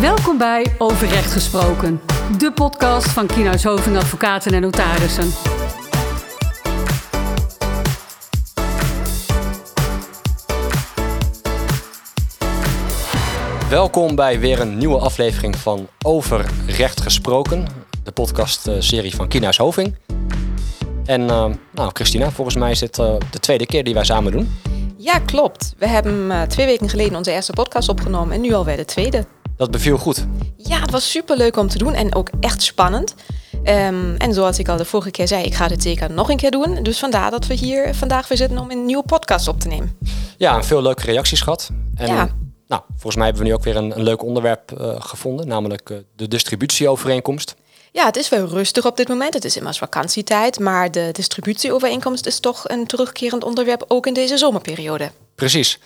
Welkom 0.00 0.38
bij 0.38 0.66
Over 0.78 1.08
Recht 1.08 1.32
Gesproken, 1.32 2.00
de 2.38 2.52
podcast 2.52 3.08
van 3.08 3.26
Kienhuis 3.26 3.64
Hoving 3.64 3.96
Advocaten 3.96 4.52
en 4.52 4.60
Notarissen. 4.60 5.30
Welkom 13.70 14.14
bij 14.14 14.40
weer 14.40 14.60
een 14.60 14.78
nieuwe 14.78 14.98
aflevering 14.98 15.56
van 15.56 15.88
Over 16.02 16.46
Recht 16.66 17.00
Gesproken, 17.00 17.66
de 18.02 18.12
podcastserie 18.12 19.14
van 19.14 19.28
Kienhuis 19.28 19.56
Hoving. 19.56 19.96
En 21.04 21.20
uh, 21.20 21.46
nou, 21.72 21.90
Christina, 21.92 22.30
volgens 22.30 22.56
mij 22.56 22.70
is 22.70 22.78
dit 22.78 22.98
uh, 22.98 23.14
de 23.30 23.38
tweede 23.40 23.66
keer 23.66 23.84
die 23.84 23.94
wij 23.94 24.04
samen 24.04 24.32
doen. 24.32 24.58
Ja, 24.96 25.18
klopt. 25.18 25.74
We 25.78 25.86
hebben 25.86 26.14
uh, 26.30 26.42
twee 26.42 26.66
weken 26.66 26.88
geleden 26.88 27.16
onze 27.16 27.32
eerste 27.32 27.52
podcast 27.52 27.88
opgenomen 27.88 28.34
en 28.34 28.40
nu 28.40 28.52
alweer 28.52 28.76
de 28.76 28.84
tweede. 28.84 29.24
Dat 29.56 29.70
beviel 29.70 29.98
goed. 29.98 30.26
Ja, 30.56 30.80
het 30.80 30.90
was 30.90 31.10
super 31.10 31.36
leuk 31.36 31.56
om 31.56 31.68
te 31.68 31.78
doen 31.78 31.94
en 31.94 32.14
ook 32.14 32.30
echt 32.40 32.62
spannend. 32.62 33.14
Um, 33.64 34.16
en 34.16 34.34
zoals 34.34 34.58
ik 34.58 34.68
al 34.68 34.76
de 34.76 34.84
vorige 34.84 35.10
keer 35.10 35.28
zei, 35.28 35.44
ik 35.44 35.54
ga 35.54 35.68
dit 35.68 35.82
zeker 35.82 36.10
nog 36.10 36.30
een 36.30 36.36
keer 36.36 36.50
doen. 36.50 36.82
Dus 36.82 36.98
vandaar 36.98 37.30
dat 37.30 37.46
we 37.46 37.54
hier 37.54 37.94
vandaag 37.94 38.28
weer 38.28 38.38
zitten 38.38 38.58
om 38.58 38.70
een 38.70 38.86
nieuwe 38.86 39.02
podcast 39.02 39.48
op 39.48 39.60
te 39.60 39.68
nemen. 39.68 39.98
Ja, 40.36 40.56
en 40.56 40.64
veel 40.64 40.82
leuke 40.82 41.04
reacties 41.04 41.40
gehad. 41.40 41.70
En, 41.94 42.06
ja. 42.06 42.28
Nou, 42.66 42.82
volgens 42.88 43.16
mij 43.16 43.24
hebben 43.24 43.42
we 43.42 43.48
nu 43.48 43.54
ook 43.54 43.64
weer 43.64 43.76
een, 43.76 43.96
een 43.96 44.02
leuk 44.02 44.22
onderwerp 44.22 44.72
uh, 44.80 44.94
gevonden, 44.98 45.48
namelijk 45.48 45.90
uh, 45.90 45.98
de 46.16 46.28
distributieovereenkomst. 46.28 47.54
Ja, 47.92 48.04
het 48.04 48.16
is 48.16 48.28
wel 48.28 48.46
rustig 48.46 48.86
op 48.86 48.96
dit 48.96 49.08
moment. 49.08 49.34
Het 49.34 49.44
is 49.44 49.56
immers 49.56 49.78
vakantietijd, 49.78 50.58
maar 50.58 50.90
de 50.90 51.08
distributieovereenkomst 51.12 52.26
is 52.26 52.40
toch 52.40 52.68
een 52.68 52.86
terugkerend 52.86 53.44
onderwerp 53.44 53.84
ook 53.88 54.06
in 54.06 54.14
deze 54.14 54.36
zomerperiode. 54.36 55.10
Precies. 55.34 55.78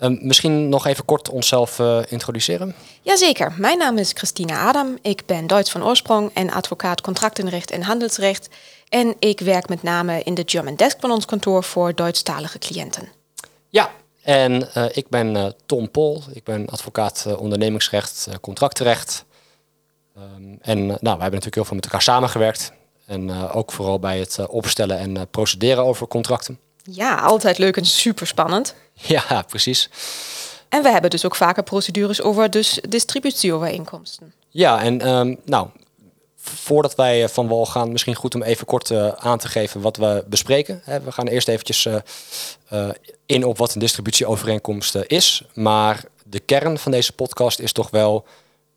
Um, 0.00 0.18
misschien 0.22 0.68
nog 0.68 0.86
even 0.86 1.04
kort 1.04 1.28
onszelf 1.28 1.78
uh, 1.78 1.98
introduceren. 2.08 2.74
Jazeker. 3.02 3.54
Mijn 3.56 3.78
naam 3.78 3.98
is 3.98 4.10
Christina 4.14 4.68
Adam. 4.68 4.98
Ik 5.02 5.26
ben 5.26 5.46
Duits 5.46 5.70
van 5.70 5.84
oorsprong 5.84 6.30
en 6.34 6.50
advocaat 6.50 7.00
contractenrecht 7.00 7.70
en 7.70 7.82
handelsrecht. 7.82 8.48
En 8.88 9.14
ik 9.18 9.40
werk 9.40 9.68
met 9.68 9.82
name 9.82 10.22
in 10.22 10.34
de 10.34 10.42
German 10.46 10.74
Desk 10.74 10.96
van 11.00 11.10
ons 11.10 11.24
kantoor 11.24 11.64
voor 11.64 11.94
Duitsstalige 11.94 12.58
cliënten. 12.58 13.08
Ja, 13.68 13.90
en 14.22 14.68
uh, 14.76 14.84
ik 14.92 15.08
ben 15.08 15.34
uh, 15.34 15.46
Tom 15.66 15.90
Pol. 15.90 16.22
Ik 16.32 16.44
ben 16.44 16.66
advocaat 16.66 17.26
ondernemingsrecht, 17.38 18.28
contractenrecht. 18.40 19.24
Um, 20.16 20.58
en 20.60 20.86
nou, 20.86 20.96
wij 21.00 21.10
hebben 21.10 21.18
natuurlijk 21.18 21.54
heel 21.54 21.64
veel 21.64 21.76
met 21.76 21.84
elkaar 21.84 22.02
samengewerkt. 22.02 22.72
En 23.06 23.50
ook 23.50 23.72
vooral 23.72 23.98
bij 23.98 24.18
het 24.18 24.46
opstellen 24.48 24.98
en 24.98 25.28
procederen 25.30 25.84
over 25.84 26.06
contracten. 26.06 26.58
Ja, 26.82 27.14
altijd 27.14 27.58
leuk 27.58 27.76
en 27.76 27.84
super 27.84 28.26
spannend. 28.26 28.74
Ja, 29.06 29.42
precies. 29.42 29.88
En 30.68 30.82
we 30.82 30.90
hebben 30.90 31.10
dus 31.10 31.24
ook 31.24 31.36
vaker 31.36 31.62
procedures 31.62 32.22
over 32.22 32.50
dus 32.50 32.80
distributieovereenkomsten. 32.88 34.32
Ja, 34.48 34.82
en 34.82 35.08
um, 35.08 35.38
nou, 35.44 35.68
voordat 36.36 36.94
wij 36.94 37.28
van 37.28 37.48
wal 37.48 37.66
gaan, 37.66 37.92
misschien 37.92 38.14
goed 38.14 38.34
om 38.34 38.42
even 38.42 38.66
kort 38.66 38.90
uh, 38.90 39.08
aan 39.08 39.38
te 39.38 39.48
geven 39.48 39.80
wat 39.80 39.96
we 39.96 40.24
bespreken. 40.26 40.82
We 41.04 41.12
gaan 41.12 41.26
eerst 41.26 41.48
eventjes 41.48 41.84
uh, 41.84 41.94
uh, 42.72 42.88
in 43.26 43.44
op 43.44 43.58
wat 43.58 43.74
een 43.74 43.80
distributieovereenkomst 43.80 44.94
is. 44.94 45.42
Maar 45.54 46.04
de 46.24 46.40
kern 46.40 46.78
van 46.78 46.92
deze 46.92 47.12
podcast 47.12 47.58
is 47.58 47.72
toch 47.72 47.90
wel, 47.90 48.26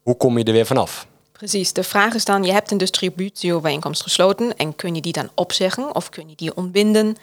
hoe 0.01 0.17
kom 0.17 0.37
je 0.37 0.43
er 0.43 0.53
weer 0.53 0.65
vanaf? 0.65 1.07
Precies, 1.31 1.73
de 1.73 1.83
vraag 1.83 2.13
is 2.13 2.25
dan, 2.25 2.43
je 2.43 2.51
hebt 2.51 2.71
een 2.71 2.77
distributieovereenkomst 2.77 4.01
gesloten 4.01 4.57
en 4.57 4.75
kun 4.75 4.95
je 4.95 5.01
die 5.01 5.13
dan 5.13 5.29
opzeggen 5.35 5.95
of 5.95 6.09
kun 6.09 6.29
je 6.29 6.35
die 6.35 6.55
ontbinden? 6.55 7.17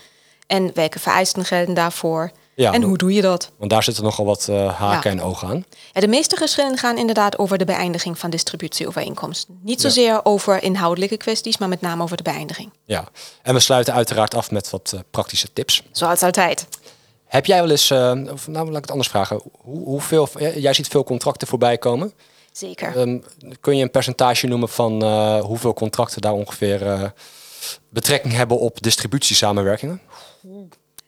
En 0.47 0.71
welke 0.75 0.99
vereisten 0.99 1.45
gelden 1.45 1.75
daarvoor? 1.75 2.31
Ja, 2.63 2.73
en 2.73 2.83
hoe 2.83 2.97
doe 2.97 3.13
je 3.13 3.23
dat? 3.23 3.51
Want 3.59 3.71
daar 3.71 3.83
zitten 3.83 4.05
nogal 4.05 4.25
wat 4.25 4.47
uh, 4.51 4.79
haken 4.79 5.11
ja. 5.11 5.17
en 5.17 5.23
ogen 5.23 5.49
aan. 5.49 5.65
Ja, 5.93 6.01
de 6.01 6.09
meeste 6.09 6.37
geschillen 6.37 6.79
gaan 6.79 6.99
inderdaad 6.99 7.39
over 7.39 7.59
de 7.59 7.65
beëindiging 7.65 8.19
van 8.19 8.31
distributieovereenkomsten. 8.31 9.61
Niet 9.63 9.81
zozeer 9.81 10.21
over 10.25 10.63
inhoudelijke 10.63 11.17
kwesties, 11.17 11.59
maar 11.59 11.69
met 11.69 11.81
name 11.81 12.03
over 12.03 12.17
de 12.17 12.23
beëindiging. 12.23 12.73
Ja, 12.85 13.09
en 13.43 13.55
we 13.55 13.61
sluiten 13.61 13.95
uiteraard 13.95 14.35
af 14.35 14.51
met 14.51 14.71
wat 14.71 14.93
uh, 14.95 15.01
praktische 15.11 15.53
tips. 15.53 15.83
Zoals 15.93 16.23
altijd. 16.23 16.67
Heb 17.27 17.47
jij 17.47 17.61
wel 17.61 17.71
eens, 17.71 17.91
uh, 17.91 18.13
of 18.33 18.49
nou 18.49 18.67
laat 18.67 18.77
ik 18.77 18.83
het 18.83 18.91
anders 18.91 19.09
vragen, 19.09 19.43
hoe, 19.53 19.85
hoeveel, 19.85 20.29
jij 20.55 20.73
ziet 20.73 20.89
veel 20.89 21.05
contracten 21.05 21.49
voorbij 21.49 21.79
komen. 21.79 22.13
Zeker. 22.53 22.97
Um, 22.97 23.25
kun 23.61 23.77
je 23.77 23.83
een 23.83 23.91
percentage 23.91 24.47
noemen 24.47 24.69
van 24.69 25.03
hoeveel 25.41 25.75
contracten 25.75 26.21
daar 26.21 26.33
ongeveer 26.33 27.13
betrekking 27.89 28.35
hebben 28.35 28.59
op 28.59 28.83
distributiesamenwerkingen? 28.83 30.01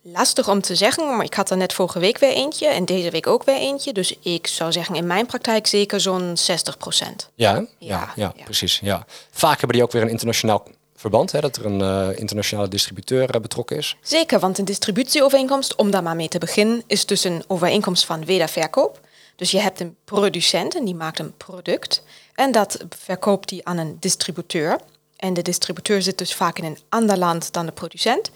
Lastig 0.03 0.49
om 0.49 0.61
te 0.61 0.75
zeggen, 0.75 1.17
maar 1.17 1.25
ik 1.25 1.35
had 1.35 1.51
er 1.51 1.57
net 1.57 1.73
vorige 1.73 1.99
week 1.99 2.19
weer 2.19 2.33
eentje 2.33 2.67
en 2.67 2.85
deze 2.85 3.11
week 3.11 3.27
ook 3.27 3.45
weer 3.45 3.57
eentje. 3.57 3.93
Dus 3.93 4.17
ik 4.23 4.47
zou 4.47 4.73
zeggen 4.73 4.95
in 4.95 5.07
mijn 5.07 5.27
praktijk 5.27 5.67
zeker 5.67 6.01
zo'n 6.01 6.37
60 6.37 6.77
procent. 6.77 7.31
Ja, 7.35 7.53
ja, 7.53 7.67
ja, 7.79 8.33
ja, 8.37 8.45
precies. 8.45 8.79
Ja. 8.83 9.07
Vaak 9.31 9.59
hebben 9.59 9.77
die 9.77 9.83
ook 9.83 9.93
weer 9.93 10.03
een 10.03 10.09
internationaal 10.09 10.67
verband, 10.97 11.33
hè, 11.33 11.41
dat 11.41 11.57
er 11.57 11.67
een 11.67 11.81
uh, 11.81 12.19
internationale 12.19 12.69
distributeur 12.69 13.35
uh, 13.35 13.41
betrokken 13.41 13.77
is. 13.77 13.97
Zeker, 14.03 14.39
want 14.39 14.59
een 14.59 14.65
distributieovereenkomst, 14.65 15.75
om 15.75 15.91
daar 15.91 16.03
maar 16.03 16.17
mee 16.17 16.29
te 16.29 16.39
beginnen, 16.39 16.83
is 16.87 17.07
dus 17.07 17.25
een 17.25 17.45
overeenkomst 17.47 18.05
van 18.05 18.25
wederverkoop. 18.25 19.01
Dus 19.37 19.51
je 19.51 19.59
hebt 19.59 19.81
een 19.81 19.97
producent 20.05 20.77
en 20.77 20.85
die 20.85 20.95
maakt 20.95 21.19
een 21.19 21.37
product 21.37 22.03
en 22.35 22.53
dat 22.53 22.85
verkoopt 22.89 23.49
die 23.49 23.67
aan 23.67 23.79
een 23.79 23.97
distributeur. 24.01 24.81
En 25.17 25.35
de 25.35 25.43
distributeur 25.43 26.03
zit 26.03 26.19
dus 26.19 26.35
vaak 26.35 26.59
in 26.59 26.65
een 26.65 26.79
ander 26.89 27.19
land 27.19 27.53
dan 27.53 27.67
de 27.67 27.73
producent. 27.73 28.31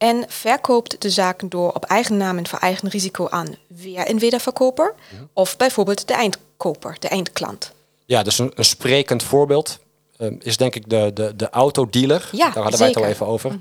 En 0.00 0.24
verkoopt 0.28 1.02
de 1.02 1.10
zaken 1.10 1.48
door 1.48 1.72
op 1.72 1.84
eigen 1.84 2.16
naam 2.16 2.38
en 2.38 2.46
voor 2.46 2.58
eigen 2.58 2.88
risico 2.88 3.28
aan 3.28 3.56
weer 3.66 4.10
een 4.10 4.18
wederverkoper. 4.18 4.94
Ja. 5.12 5.18
Of 5.32 5.56
bijvoorbeeld 5.56 6.08
de 6.08 6.14
eindkoper, 6.14 6.96
de 6.98 7.08
eindklant. 7.08 7.72
Ja, 8.04 8.22
dus 8.22 8.38
een, 8.38 8.52
een 8.54 8.64
sprekend 8.64 9.22
voorbeeld 9.22 9.78
um, 10.18 10.38
is 10.42 10.56
denk 10.56 10.74
ik 10.74 10.88
de, 10.88 11.10
de, 11.14 11.36
de 11.36 11.50
autodealer. 11.50 12.28
Ja, 12.32 12.50
Daar 12.50 12.62
hadden 12.62 12.78
zeker. 12.78 13.00
wij 13.00 13.10
het 13.10 13.20
al 13.20 13.26
even 13.26 13.26
over. 13.26 13.50
Mm 13.50 13.60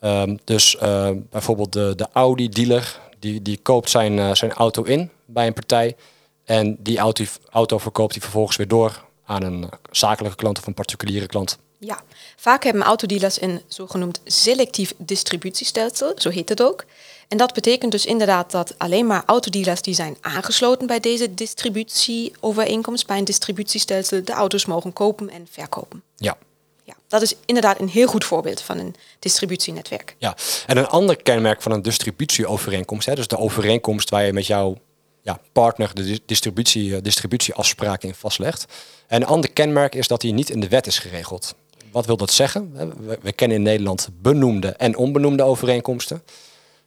-hmm. 0.00 0.30
um, 0.30 0.38
dus 0.44 0.76
uh, 0.82 1.10
bijvoorbeeld 1.30 1.72
de, 1.72 1.92
de 1.96 2.08
Audi-dealer, 2.12 3.00
die, 3.18 3.42
die 3.42 3.58
koopt 3.62 3.90
zijn, 3.90 4.12
uh, 4.12 4.34
zijn 4.34 4.52
auto 4.52 4.82
in 4.82 5.10
bij 5.24 5.46
een 5.46 5.52
partij. 5.52 5.96
En 6.44 6.76
die 6.78 6.98
auto, 6.98 7.24
auto 7.50 7.78
verkoopt 7.78 8.12
hij 8.12 8.22
vervolgens 8.22 8.56
weer 8.56 8.68
door 8.68 9.04
aan 9.24 9.42
een 9.42 9.68
zakelijke 9.90 10.36
klant 10.36 10.58
of 10.58 10.66
een 10.66 10.74
particuliere 10.74 11.26
klant. 11.26 11.58
Ja, 11.78 12.02
vaak 12.36 12.64
hebben 12.64 12.82
autodealers 12.82 13.40
een 13.40 13.62
zogenoemd 13.68 14.20
selectief 14.24 14.94
distributiestelsel, 14.96 16.12
zo 16.16 16.30
heet 16.30 16.48
het 16.48 16.62
ook. 16.62 16.84
En 17.28 17.36
dat 17.36 17.52
betekent 17.54 17.92
dus 17.92 18.06
inderdaad 18.06 18.50
dat 18.50 18.74
alleen 18.78 19.06
maar 19.06 19.22
autodealers 19.26 19.82
die 19.82 19.94
zijn 19.94 20.16
aangesloten 20.20 20.86
bij 20.86 21.00
deze 21.00 21.34
distributieovereenkomst, 21.34 23.06
bij 23.06 23.18
een 23.18 23.24
distributiestelsel, 23.24 24.24
de 24.24 24.32
auto's 24.32 24.66
mogen 24.66 24.92
kopen 24.92 25.30
en 25.30 25.46
verkopen. 25.50 26.02
Ja. 26.16 26.36
Ja, 26.84 26.94
dat 27.08 27.22
is 27.22 27.34
inderdaad 27.46 27.80
een 27.80 27.88
heel 27.88 28.06
goed 28.06 28.24
voorbeeld 28.24 28.60
van 28.60 28.78
een 28.78 28.94
distributienetwerk. 29.18 30.16
Ja, 30.18 30.36
en 30.66 30.76
een 30.76 30.86
ander 30.86 31.22
kenmerk 31.22 31.62
van 31.62 31.72
een 31.72 31.82
distributieovereenkomst, 31.82 33.06
hè, 33.06 33.14
dus 33.14 33.28
de 33.28 33.38
overeenkomst 33.38 34.10
waar 34.10 34.24
je 34.24 34.32
met 34.32 34.46
jouw 34.46 34.78
ja, 35.22 35.40
partner 35.52 35.94
de 35.94 36.20
distributie, 36.26 37.00
distributieafspraken 37.00 38.08
in 38.08 38.14
vastlegt. 38.14 38.64
En 39.06 39.22
een 39.22 39.28
ander 39.28 39.50
kenmerk 39.50 39.94
is 39.94 40.08
dat 40.08 40.20
die 40.20 40.32
niet 40.32 40.50
in 40.50 40.60
de 40.60 40.68
wet 40.68 40.86
is 40.86 40.98
geregeld. 40.98 41.54
Wat 41.92 42.06
wil 42.06 42.16
dat 42.16 42.30
zeggen? 42.30 42.72
We, 43.06 43.18
we, 43.22 43.32
kennen 43.32 43.56
in 43.56 43.62
Nederland 43.62 44.08
benoemde 44.22 44.68
en 44.68 44.96
onbenoemde 44.96 45.42
overeenkomsten. 45.42 46.22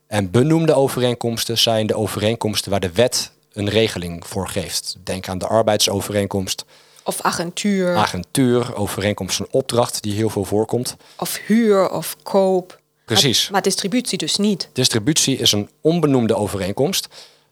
En 0.07 0.31
benoemde 0.31 0.73
overeenkomsten 0.73 1.57
zijn 1.57 1.87
de 1.87 1.95
overeenkomsten 1.95 2.71
waar 2.71 2.79
de 2.79 2.91
wet 2.91 3.31
een 3.53 3.69
regeling 3.69 4.27
voor 4.27 4.47
geeft. 4.47 4.95
Denk 5.03 5.27
aan 5.27 5.37
de 5.37 5.47
arbeidsovereenkomst. 5.47 6.65
Of 7.03 7.21
agentuur. 7.21 7.95
Agentuur, 7.95 8.75
overeenkomst 8.75 9.35
van 9.35 9.47
opdracht, 9.51 10.01
die 10.01 10.13
heel 10.13 10.29
veel 10.29 10.45
voorkomt. 10.45 10.95
Of 11.17 11.39
huur 11.45 11.89
of 11.89 12.15
koop. 12.23 12.79
Precies. 13.05 13.43
Maar, 13.43 13.51
maar 13.51 13.61
distributie 13.61 14.17
dus 14.17 14.35
niet. 14.35 14.69
Distributie 14.73 15.37
is 15.37 15.51
een 15.51 15.69
onbenoemde 15.81 16.35
overeenkomst. 16.35 17.07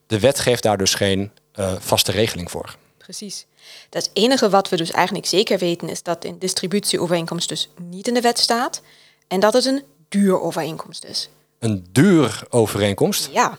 De 0.08 0.19
wet 0.19 0.40
geeft 0.40 0.64
daar 0.64 0.78
dus 0.78 0.94
geen 0.94 1.31
uh, 1.56 1.74
vaste 1.79 2.12
regeling 2.12 2.52
voor. 2.52 2.76
Precies. 2.97 3.46
Het 3.90 4.09
enige 4.14 4.49
wat 4.49 4.69
we 4.69 4.78
dus 4.78 4.91
eigenlijk 4.91 5.25
zeker 5.25 5.58
weten 5.58 5.90
is 5.90 6.03
dat 6.03 6.25
een 6.25 6.40
distributieovereenkomst 6.40 7.49
dus 7.49 7.69
niet 7.81 8.08
in 8.08 8.14
de 8.14 8.22
wet 8.22 8.40
staat 8.40 8.81
en 9.28 9.40
dat 9.40 9.53
het 9.53 9.66
een 9.66 9.84
duurovereenkomst 10.09 11.05
is. 11.05 11.29
Een 11.59 11.85
duurovereenkomst? 11.91 13.29
Ja. 13.31 13.58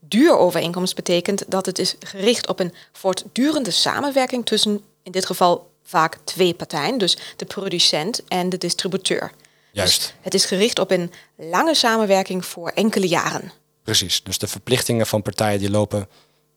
Duurovereenkomst 0.00 0.94
betekent 0.94 1.44
dat 1.48 1.66
het 1.66 1.78
is 1.78 1.96
gericht 2.00 2.48
op 2.48 2.60
een 2.60 2.74
voortdurende 2.92 3.70
samenwerking 3.70 4.46
tussen 4.46 4.80
in 5.02 5.12
dit 5.12 5.26
geval 5.26 5.70
vaak 5.82 6.18
twee 6.24 6.54
partijen, 6.54 6.98
dus 6.98 7.18
de 7.36 7.44
producent 7.44 8.24
en 8.28 8.48
de 8.48 8.58
distributeur. 8.58 9.32
Juist. 9.72 10.00
Dus 10.00 10.14
het 10.20 10.34
is 10.34 10.44
gericht 10.44 10.78
op 10.78 10.90
een 10.90 11.12
lange 11.36 11.74
samenwerking 11.74 12.44
voor 12.44 12.68
enkele 12.68 13.08
jaren. 13.08 13.52
Precies, 13.82 14.22
dus 14.22 14.38
de 14.38 14.46
verplichtingen 14.46 15.06
van 15.06 15.22
partijen 15.22 15.58
die 15.58 15.70
lopen 15.70 16.08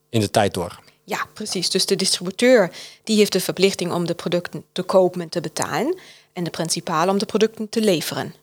in 0.08 0.20
de 0.20 0.30
tijd 0.30 0.54
door. 0.54 0.80
Ja, 1.08 1.26
precies. 1.32 1.70
Dus 1.70 1.86
de 1.86 1.96
distributeur 1.96 2.70
die 3.04 3.16
heeft 3.16 3.32
de 3.32 3.40
verplichting 3.40 3.92
om 3.92 4.06
de 4.06 4.14
producten 4.14 4.64
te 4.72 4.82
kopen 4.82 5.20
en 5.20 5.28
te 5.28 5.40
betalen. 5.40 5.98
En 6.32 6.44
de 6.44 6.50
principaal 6.50 7.08
om 7.08 7.18
de 7.18 7.26
producten 7.26 7.68
te 7.68 7.80
leveren. 7.80 8.34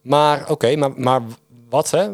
Maar 0.00 0.40
oké, 0.42 0.52
okay, 0.52 0.74
maar, 0.74 0.92
maar 0.96 1.22
wat, 1.68 1.90
hè? 1.90 2.10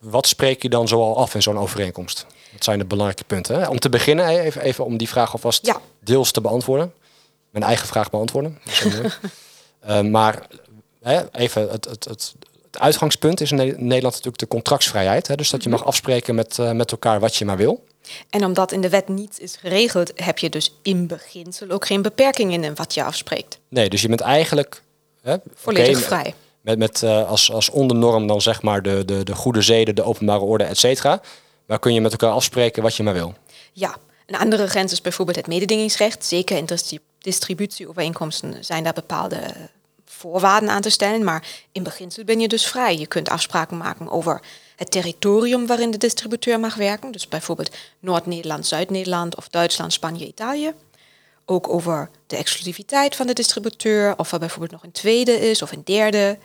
wat 0.00 0.26
spreek 0.26 0.62
je 0.62 0.68
dan 0.68 0.88
zoal 0.88 1.16
af 1.16 1.34
in 1.34 1.42
zo'n 1.42 1.58
overeenkomst? 1.58 2.26
Dat 2.52 2.64
zijn 2.64 2.78
de 2.78 2.84
belangrijke 2.84 3.24
punten. 3.24 3.60
Hè? 3.60 3.68
Om 3.68 3.78
te 3.78 3.88
beginnen, 3.88 4.26
even, 4.28 4.62
even 4.62 4.84
om 4.84 4.96
die 4.96 5.08
vraag 5.08 5.32
alvast 5.32 5.66
Ja. 5.66 5.80
deels 6.00 6.30
te 6.30 6.40
beantwoorden. 6.40 6.92
Mijn 7.50 7.64
eigen 7.64 7.86
vraag 7.86 8.10
beantwoorden. 8.10 8.58
Eh, 9.80 10.00
maar 10.00 10.46
hè, 11.02 11.32
even, 11.32 11.62
het, 11.70 11.84
het, 11.84 12.04
het, 12.04 12.34
het 12.62 12.78
uitgangspunt 12.80 13.40
is 13.40 13.50
in 13.50 13.56
Ne- 13.56 13.64
Nederland 13.64 14.02
natuurlijk 14.02 14.38
de 14.38 14.46
contractsvrijheid. 14.48 15.26
Hè? 15.26 15.34
Dus 15.34 15.50
dat 15.50 15.62
je 15.62 15.68
mag 15.68 15.84
afspreken 15.84 16.34
met, 16.34 16.58
eh, 16.58 16.70
met 16.72 16.90
elkaar 16.90 17.20
wat 17.20 17.36
je 17.36 17.44
maar 17.44 17.56
wil. 17.56 17.84
En 18.30 18.44
omdat 18.44 18.72
in 18.72 18.80
de 18.80 18.88
wet 18.88 19.08
niet 19.08 19.40
is 19.40 19.56
geregeld, 19.56 20.12
heb 20.14 20.38
je 20.38 20.48
dus 20.48 20.74
in 20.82 21.06
beginsel 21.06 21.70
ook 21.70 21.86
geen 21.86 22.02
beperkingen 22.02 22.64
in 22.64 22.74
wat 22.74 22.94
je 22.94 23.04
afspreekt. 23.04 23.58
Nee, 23.68 23.88
dus 23.88 24.02
je 24.02 24.08
bent 24.08 24.20
eigenlijk 24.20 24.82
hè, 25.22 25.36
Volledig 25.54 26.02
vrij. 26.02 26.34
Met, 26.60 26.78
met 26.78 27.02
eh, 27.02 27.28
als, 27.28 27.52
als 27.52 27.70
ondernorm 27.70 28.26
dan 28.26 28.40
zeg 28.40 28.62
maar 28.62 28.82
de, 28.82 29.04
de, 29.04 29.24
de 29.24 29.34
goede 29.34 29.62
zeden, 29.62 29.94
de 29.94 30.02
openbare 30.02 30.40
orde, 30.40 30.64
et 30.64 30.78
cetera. 30.78 31.20
Maar 31.66 31.78
kun 31.78 31.94
je 31.94 32.00
met 32.00 32.12
elkaar 32.12 32.30
afspreken 32.30 32.82
wat 32.82 32.96
je 32.96 33.02
maar 33.02 33.14
wil. 33.14 33.34
Ja, 33.72 33.96
een 34.26 34.36
andere 34.36 34.66
grens 34.66 34.92
is 34.92 35.00
bijvoorbeeld 35.00 35.36
het 35.36 35.46
mededingingsrecht. 35.46 36.24
Zeker 36.24 36.56
in 36.56 36.64
distri- 36.64 36.98
distributieovereenkomsten 37.18 38.64
zijn 38.64 38.84
daar 38.84 38.92
bepaalde 38.92 39.38
voorwaarden 40.04 40.70
aan 40.70 40.80
te 40.80 40.90
stellen. 40.90 41.24
Maar 41.24 41.46
in 41.72 41.82
beginsel 41.82 42.24
ben 42.24 42.40
je 42.40 42.48
dus 42.48 42.66
vrij. 42.66 42.98
Je 42.98 43.06
kunt 43.06 43.28
afspraken 43.28 43.76
maken 43.76 44.10
over 44.10 44.40
het 44.76 44.90
territorium 44.90 45.66
waarin 45.66 45.90
de 45.90 45.98
distributeur 45.98 46.60
mag 46.60 46.74
werken. 46.74 47.12
Dus 47.12 47.28
bijvoorbeeld 47.28 47.76
Noord-Nederland, 47.98 48.66
Zuid-Nederland 48.66 49.36
of 49.36 49.48
Duitsland, 49.48 49.92
Spanje, 49.92 50.26
Italië. 50.26 50.72
Ook 51.44 51.68
over 51.68 52.10
de 52.26 52.36
exclusiviteit 52.36 53.16
van 53.16 53.26
de 53.26 53.32
distributeur, 53.32 54.18
of 54.18 54.32
er 54.32 54.38
bijvoorbeeld 54.38 54.72
nog 54.72 54.82
een 54.82 54.92
tweede 54.92 55.50
is 55.50 55.62
of 55.62 55.72
een 55.72 55.84
derde. 55.84 56.38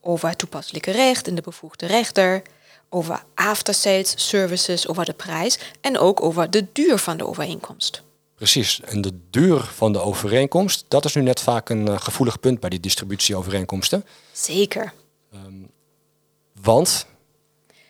Over 0.00 0.28
het 0.28 0.38
toepasselijke 0.38 0.90
recht 0.90 1.28
en 1.28 1.34
de 1.34 1.42
bevoegde 1.42 1.86
rechter. 1.86 2.42
Over 2.88 3.22
after-sales 3.34 4.28
services, 4.28 4.88
over 4.88 5.04
de 5.04 5.12
prijs. 5.12 5.58
En 5.80 5.98
ook 5.98 6.22
over 6.22 6.50
de 6.50 6.66
duur 6.72 6.98
van 6.98 7.16
de 7.16 7.26
overeenkomst. 7.26 8.02
Precies. 8.34 8.80
En 8.80 9.00
de 9.00 9.18
duur 9.30 9.60
van 9.60 9.92
de 9.92 10.00
overeenkomst, 10.00 10.84
dat 10.88 11.04
is 11.04 11.14
nu 11.14 11.22
net 11.22 11.40
vaak 11.40 11.68
een 11.68 11.88
eh, 11.88 12.00
gevoelig 12.00 12.40
punt 12.40 12.60
bij 12.60 12.70
die 12.70 12.80
distributieovereenkomsten. 12.80 14.04
Zeker. 14.32 14.92
Want, 16.62 17.06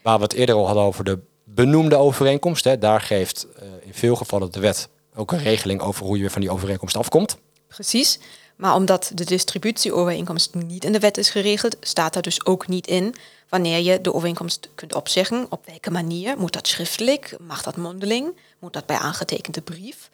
waar 0.03 0.17
we 0.17 0.23
het 0.23 0.33
eerder 0.33 0.55
al 0.55 0.67
hadden 0.67 0.85
over 0.85 1.05
de 1.05 1.19
benoemde 1.45 1.97
overeenkomst, 1.97 2.65
hè, 2.65 2.79
daar 2.79 3.01
geeft 3.01 3.47
eh, 3.57 3.69
in 3.81 3.95
veel 3.95 4.17
gevallen 4.17 4.53
de 4.53 4.61
wet 4.61 4.89
ook 5.15 5.33
een 5.33 5.43
regeling 5.43 5.81
over 5.81 6.07
hoe 6.07 6.15
je 6.15 6.21
weer 6.21 6.31
van 6.31 6.41
die 6.41 6.51
overeenkomst 6.51 6.97
afkomt. 6.97 7.37
Precies. 7.67 8.19
Maar 8.57 8.75
omdat 8.75 9.11
de 9.15 9.25
distributieovereenkomst 9.25 10.55
niet 10.55 10.85
in 10.85 10.93
de 10.93 10.99
wet 10.99 11.17
is 11.17 11.31
geregeld, 11.31 11.77
staat 11.81 12.17
er 12.17 12.23
dus 12.23 12.47
ook 12.47 12.69
niet 12.69 12.87
in 12.87 13.15
wanneer 13.49 13.79
je 13.79 14.01
de 14.01 14.15
overeenkomst 14.15 14.69
kunt 14.75 14.95
opzeggen. 14.95 15.47
Op 15.49 15.67
welke 15.67 15.91
manier? 15.91 16.39
Moet 16.39 16.53
dat 16.53 16.69
schriftelijk? 16.69 17.37
Mag 17.41 17.63
dat 17.63 17.77
mondeling? 17.77 18.37
Moet 18.59 18.73
dat 18.73 18.87
bij 18.87 18.97
aangetekende 18.97 19.61
brief? 19.61 20.11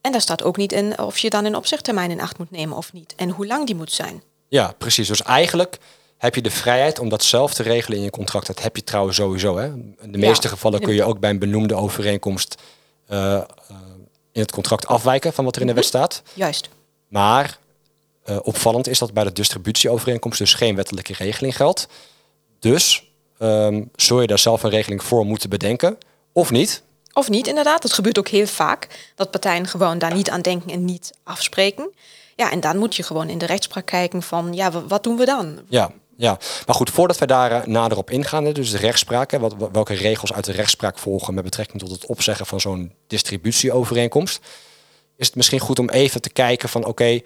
En 0.00 0.12
daar 0.12 0.20
staat 0.20 0.42
ook 0.42 0.56
niet 0.56 0.72
in 0.72 0.98
of 0.98 1.18
je 1.18 1.30
dan 1.30 1.44
een 1.44 1.56
opzegtermijn 1.56 2.10
in 2.10 2.20
acht 2.20 2.38
moet 2.38 2.50
nemen 2.50 2.76
of 2.76 2.92
niet. 2.92 3.14
En 3.16 3.30
hoe 3.30 3.46
lang 3.46 3.66
die 3.66 3.74
moet 3.74 3.92
zijn. 3.92 4.22
Ja, 4.48 4.74
precies. 4.78 5.08
Dus 5.08 5.22
eigenlijk 5.22 5.78
heb 6.24 6.34
je 6.34 6.42
de 6.42 6.50
vrijheid 6.50 6.98
om 6.98 7.08
dat 7.08 7.22
zelf 7.24 7.54
te 7.54 7.62
regelen 7.62 7.98
in 7.98 8.04
je 8.04 8.10
contract. 8.10 8.46
Dat 8.46 8.62
heb 8.62 8.76
je 8.76 8.84
trouwens 8.84 9.16
sowieso. 9.16 9.56
Hè? 9.56 9.64
In 9.66 9.96
de 10.12 10.18
Ja. 10.18 10.26
meeste 10.28 10.48
gevallen 10.48 10.80
kun 10.80 10.94
je 10.94 11.04
ook 11.04 11.18
bij 11.20 11.30
een 11.30 11.38
benoemde 11.38 11.74
overeenkomst 11.74 12.54
eh, 13.08 13.34
eh, 13.34 13.42
in 14.32 14.40
het 14.40 14.52
contract 14.52 14.86
afwijken 14.86 15.32
van 15.32 15.44
wat 15.44 15.54
er 15.54 15.60
in 15.60 15.66
de 15.66 15.74
wet 15.74 15.84
staat. 15.84 16.22
Juist. 16.34 16.68
Maar 17.08 17.58
eh, 18.24 18.36
opvallend 18.42 18.88
is 18.88 18.98
dat 18.98 19.12
bij 19.12 19.24
de 19.24 19.32
distributieovereenkomst 19.32 20.38
dus 20.38 20.54
geen 20.54 20.76
wettelijke 20.76 21.12
regeling 21.18 21.56
geldt. 21.56 21.86
Dus 22.58 23.10
ehm, 23.38 23.82
zul 23.96 24.20
je 24.20 24.26
daar 24.26 24.38
zelf 24.38 24.62
een 24.62 24.70
regeling 24.70 25.02
voor 25.02 25.26
moeten 25.26 25.50
bedenken 25.50 25.98
of 26.32 26.50
niet. 26.50 26.82
Of 27.12 27.28
niet, 27.28 27.46
inderdaad. 27.46 27.82
Dat 27.82 27.92
gebeurt 27.92 28.18
ook 28.18 28.28
heel 28.28 28.46
vaak. 28.46 29.12
Dat 29.14 29.30
partijen 29.30 29.66
gewoon 29.66 29.98
daar 29.98 30.14
niet 30.14 30.30
aan 30.30 30.40
denken 30.42 30.70
en 30.70 30.84
niet 30.84 31.12
afspreken. 31.22 31.90
Ja, 32.36 32.50
en 32.50 32.60
dan 32.60 32.78
moet 32.78 32.96
je 32.96 33.02
gewoon 33.02 33.28
in 33.28 33.38
de 33.38 33.46
rechtspraak 33.46 33.86
kijken 33.86 34.22
van, 34.22 34.52
ja, 34.54 34.70
wa- 34.70 34.86
wat 34.86 35.02
doen 35.04 35.16
we 35.16 35.24
dan? 35.24 35.58
Ja, 35.68 35.90
ja. 36.16 36.38
Maar 36.66 36.74
goed, 36.74 36.90
voordat 36.90 37.18
we 37.18 37.26
daar 37.26 37.50
eh, 37.52 37.66
nader 37.66 37.98
op 37.98 38.10
ingaan, 38.10 38.52
dus 38.52 38.70
de 38.70 38.78
rechtspraak, 38.78 39.30
hè, 39.30 39.38
wat, 39.38 39.54
welke 39.72 39.94
regels 39.94 40.32
uit 40.32 40.44
de 40.44 40.52
rechtspraak 40.52 40.98
volgen 40.98 41.34
met 41.34 41.44
betrekking 41.44 41.82
tot 41.82 41.90
het 41.90 42.06
opzeggen 42.06 42.46
van 42.46 42.60
zo'n 42.60 42.92
distributieovereenkomst, 43.06 44.40
is 45.16 45.26
het 45.26 45.36
misschien 45.36 45.60
goed 45.60 45.78
om 45.78 45.90
even 45.90 46.20
te 46.20 46.30
kijken 46.30 46.68
van 46.68 46.84
oké, 46.84 47.20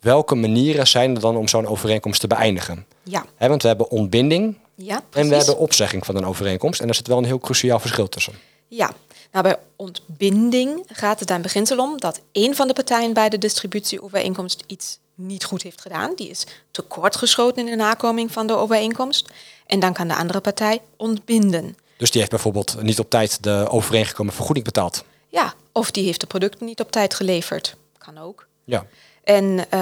welke 0.00 0.34
manieren 0.34 0.86
zijn 0.86 1.14
er 1.14 1.20
dan 1.20 1.36
om 1.36 1.48
zo'n 1.48 1.66
overeenkomst 1.66 2.20
te 2.20 2.26
beëindigen? 2.26 2.86
Ja, 3.02 3.24
Hè, 3.36 3.48
want 3.48 3.62
we 3.62 3.68
hebben 3.68 3.90
ontbinding 3.90 4.56
ja 4.76 5.02
en 5.12 5.28
we 5.28 5.34
hebben 5.34 5.58
opzegging 5.58 6.06
van 6.06 6.16
een 6.16 6.26
overeenkomst. 6.26 6.80
En 6.80 6.86
daar 6.86 6.94
zit 6.94 7.06
wel 7.06 7.18
een 7.18 7.24
heel 7.24 7.38
cruciaal 7.38 7.78
verschil 7.78 8.08
tussen. 8.08 8.32
Ja, 8.68 8.94
nou 9.32 9.44
bij 9.44 9.56
ontbinding 9.76 10.84
gaat 10.86 11.18
het 11.18 11.28
dan 11.28 11.42
beginsel 11.42 11.78
om 11.78 12.00
dat 12.00 12.20
een 12.32 12.54
van 12.54 12.66
de 12.66 12.74
partijen 12.74 13.12
bij 13.12 13.28
de 13.28 13.38
distributieovereenkomst 13.38 14.64
iets 14.66 14.98
niet 15.16 15.44
goed 15.44 15.62
heeft 15.62 15.80
gedaan. 15.80 16.12
Die 16.14 16.28
is 16.28 16.46
tekortgeschoten 16.70 17.64
in 17.64 17.70
de 17.70 17.76
nakoming 17.76 18.32
van 18.32 18.46
de 18.46 18.56
overeenkomst. 18.56 19.30
En 19.66 19.80
dan 19.80 19.92
kan 19.92 20.08
de 20.08 20.14
andere 20.14 20.40
partij 20.40 20.80
ontbinden. 20.96 21.76
Dus 21.96 22.10
die 22.10 22.18
heeft 22.18 22.32
bijvoorbeeld 22.32 22.82
niet 22.82 22.98
op 22.98 23.10
tijd 23.10 23.42
de 23.42 23.66
overeengekomen 23.70 24.32
vergoeding 24.32 24.64
betaald. 24.66 25.04
Ja, 25.28 25.54
of 25.72 25.90
die 25.90 26.04
heeft 26.04 26.20
de 26.20 26.26
producten 26.26 26.66
niet 26.66 26.80
op 26.80 26.90
tijd 26.90 27.14
geleverd. 27.14 27.76
Kan 27.98 28.18
ook. 28.18 28.46
Ja, 28.64 28.86
En 29.24 29.66
eh, 29.70 29.80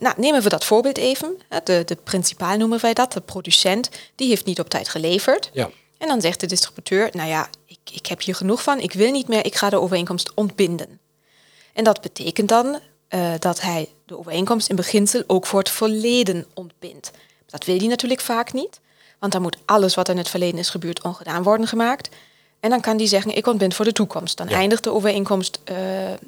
nou, 0.00 0.14
nemen 0.16 0.42
we 0.42 0.48
dat 0.48 0.64
voorbeeld 0.64 0.98
even. 0.98 1.36
De, 1.64 1.82
de 1.86 1.96
principaal 2.04 2.56
noemen 2.56 2.80
wij 2.80 2.92
dat, 2.92 3.12
de 3.12 3.20
producent, 3.20 3.88
die 4.14 4.28
heeft 4.28 4.44
niet 4.44 4.60
op 4.60 4.68
tijd 4.68 4.88
geleverd. 4.88 5.50
ja. 5.52 5.70
En 5.98 6.08
dan 6.08 6.20
zegt 6.20 6.40
de 6.40 6.46
distributeur, 6.46 7.10
nou 7.12 7.28
ja, 7.28 7.48
ik, 7.66 7.78
ik 7.92 8.06
heb 8.06 8.22
hier 8.22 8.34
genoeg 8.34 8.62
van, 8.62 8.78
ik 8.78 8.92
wil 8.92 9.10
niet 9.10 9.28
meer, 9.28 9.44
ik 9.44 9.54
ga 9.56 9.70
de 9.70 9.80
overeenkomst 9.80 10.34
ontbinden. 10.34 11.00
En 11.72 11.84
dat 11.84 12.00
betekent 12.00 12.48
dan 12.48 12.80
eh, 13.10 13.32
dat 13.38 13.60
hij 13.60 13.88
de 14.06 14.18
overeenkomst 14.18 14.68
in 14.68 14.76
beginsel 14.76 15.22
ook 15.26 15.46
voor 15.46 15.58
het 15.58 15.70
verleden 15.70 16.46
ontbindt. 16.54 17.10
Dat 17.46 17.64
wil 17.64 17.76
hij 17.78 17.86
natuurlijk 17.86 18.20
vaak 18.20 18.52
niet, 18.52 18.80
want 19.18 19.32
dan 19.32 19.42
moet 19.42 19.56
alles 19.64 19.94
wat 19.94 20.08
in 20.08 20.16
het 20.18 20.28
verleden 20.28 20.58
is 20.58 20.70
gebeurd 20.70 21.02
ongedaan 21.02 21.42
worden 21.42 21.66
gemaakt. 21.66 22.08
En 22.60 22.70
dan 22.70 22.80
kan 22.80 22.96
hij 22.96 23.06
zeggen, 23.06 23.36
ik 23.36 23.46
ontbind 23.46 23.74
voor 23.74 23.84
de 23.84 23.92
toekomst. 23.92 24.36
Dan 24.36 24.48
Ja. 24.48 24.56
eindigt 24.56 24.84
de 24.84 24.92
overeenkomst 24.92 25.60
eh, 25.64 25.76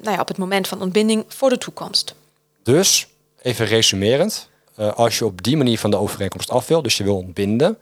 nou 0.01 0.15
ja, 0.15 0.19
op 0.19 0.27
het 0.27 0.37
moment 0.37 0.67
van 0.67 0.81
ontbinding 0.81 1.25
voor 1.27 1.49
de 1.49 1.57
toekomst. 1.57 2.15
Dus, 2.63 3.07
even 3.41 3.65
resumerend, 3.65 4.49
eh, 4.75 4.93
als 4.93 5.17
je 5.17 5.25
op 5.25 5.43
die 5.43 5.57
manier 5.57 5.79
van 5.79 5.91
de 5.91 5.97
overeenkomst 5.97 6.49
af 6.49 6.67
wil, 6.67 6.81
dus 6.81 6.97
je 6.97 7.03
wil 7.03 7.17
ontbinden, 7.17 7.77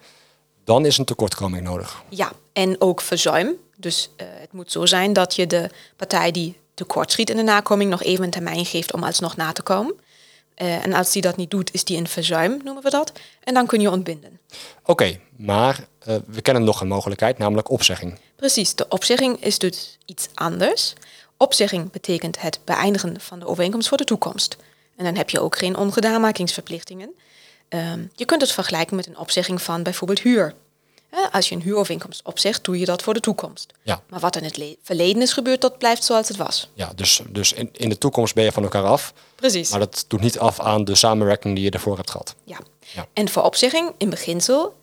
dan 0.64 0.86
is 0.86 0.98
een 0.98 1.06
tekortkoming 1.06 1.64
nodig. 1.64 2.02
Ja, 2.10 2.32
en 2.54 2.82
ook 2.82 3.02
verzuim. 3.02 3.56
Dus 3.78 4.10
het 4.16 4.52
moet 4.52 4.72
zo 4.72 4.86
zijn 4.86 5.14
dat 5.14 5.36
je 5.36 5.48
de 5.48 5.70
partij 5.96 6.32
die 6.32 6.60
tekortschiet 6.74 7.30
in 7.30 7.36
de 7.36 7.44
nakoming 7.44 7.90
nog 7.90 8.04
even 8.04 8.24
een 8.24 8.30
termijn 8.30 8.66
geeft 8.66 8.94
om 8.94 9.04
alsnog 9.04 9.36
na 9.36 9.52
te 9.52 9.62
komen. 9.62 9.96
Eh, 10.56 10.86
en 10.86 10.94
als 10.94 11.12
die 11.12 11.22
dat 11.22 11.36
niet 11.36 11.50
doet, 11.50 11.74
is 11.74 11.84
die 11.84 11.98
in 11.98 12.08
verzuim, 12.08 12.60
noemen 12.64 12.84
we 12.84 12.90
dat. 12.90 13.12
En 13.44 13.54
dan 13.54 13.66
kun 13.66 13.82
je 13.82 13.92
ontbinden. 13.92 14.40
Oké, 14.86 15.20
maar 15.38 15.88
eh, 16.00 16.16
we 16.28 16.42
kennen 16.42 16.64
nog 16.64 16.82
een 16.82 16.88
mogelijkheid, 16.88 17.38
namelijk 17.38 17.70
opzegging. 17.70 18.20
Precies, 18.36 18.76
de 18.76 18.88
opzegging 18.88 19.44
is 19.44 19.58
dus 19.58 19.98
iets 20.06 20.28
anders. 20.34 20.94
Opzegging 21.38 21.92
betekent 21.92 22.42
het 22.42 22.60
beëindigen 22.66 23.22
van 23.22 23.40
de 23.40 23.46
overeenkomst 23.46 23.88
voor 23.88 23.98
de 23.98 24.04
toekomst. 24.04 24.58
En 24.96 25.06
dan 25.06 25.16
heb 25.16 25.30
je 25.30 25.40
ook 25.40 25.58
geen 25.58 25.78
ongedamakingsverplichtingen. 25.78 27.14
Ehm, 27.68 28.06
je 28.16 28.26
kunt 28.26 28.42
het 28.42 28.52
vergelijken 28.52 28.96
met 28.96 29.08
een 29.08 29.18
opzegging 29.18 29.62
van 29.62 29.84
bijvoorbeeld 29.84 30.20
huur. 30.20 30.54
Als 31.32 31.50
je 31.50 31.56
een 31.56 31.62
huurovereenkomst 31.62 32.22
opzegt, 32.24 32.64
doe 32.64 32.80
je 32.80 32.86
dat 32.86 33.02
voor 33.02 33.14
de 33.14 33.20
toekomst. 33.20 33.74
Ja. 33.82 34.02
Maar 34.10 34.20
wat 34.20 34.36
in 34.36 34.44
het 34.44 34.58
le- 34.58 34.76
verleden 34.84 35.22
is 35.22 35.34
gebeurd, 35.34 35.62
dat 35.62 35.78
blijft 35.78 36.04
zoals 36.04 36.28
het 36.28 36.38
was. 36.38 36.70
Ja, 36.74 36.92
dus, 36.96 37.22
dus 37.30 37.54
in, 37.54 37.70
in 37.72 37.90
de 37.90 37.98
toekomst 37.98 38.36
ben 38.36 38.44
je 38.44 38.52
van 38.52 38.64
elkaar 38.64 38.84
af, 38.86 39.14
Precies. 39.36 39.70
maar 39.70 39.80
dat 39.80 40.06
doet 40.08 40.22
niet 40.22 40.40
af 40.40 40.60
aan 40.60 40.84
de 40.86 40.96
samenwerking 40.96 41.56
die 41.56 41.64
je 41.64 41.70
ervoor 41.72 41.96
hebt 41.96 42.12
gehad. 42.12 42.36
Ja. 42.44 42.58
Ja. 42.94 43.08
En 43.14 43.30
voor 43.30 43.44
opzegging, 43.44 43.92
in 43.98 44.10
beginsel, 44.10 44.76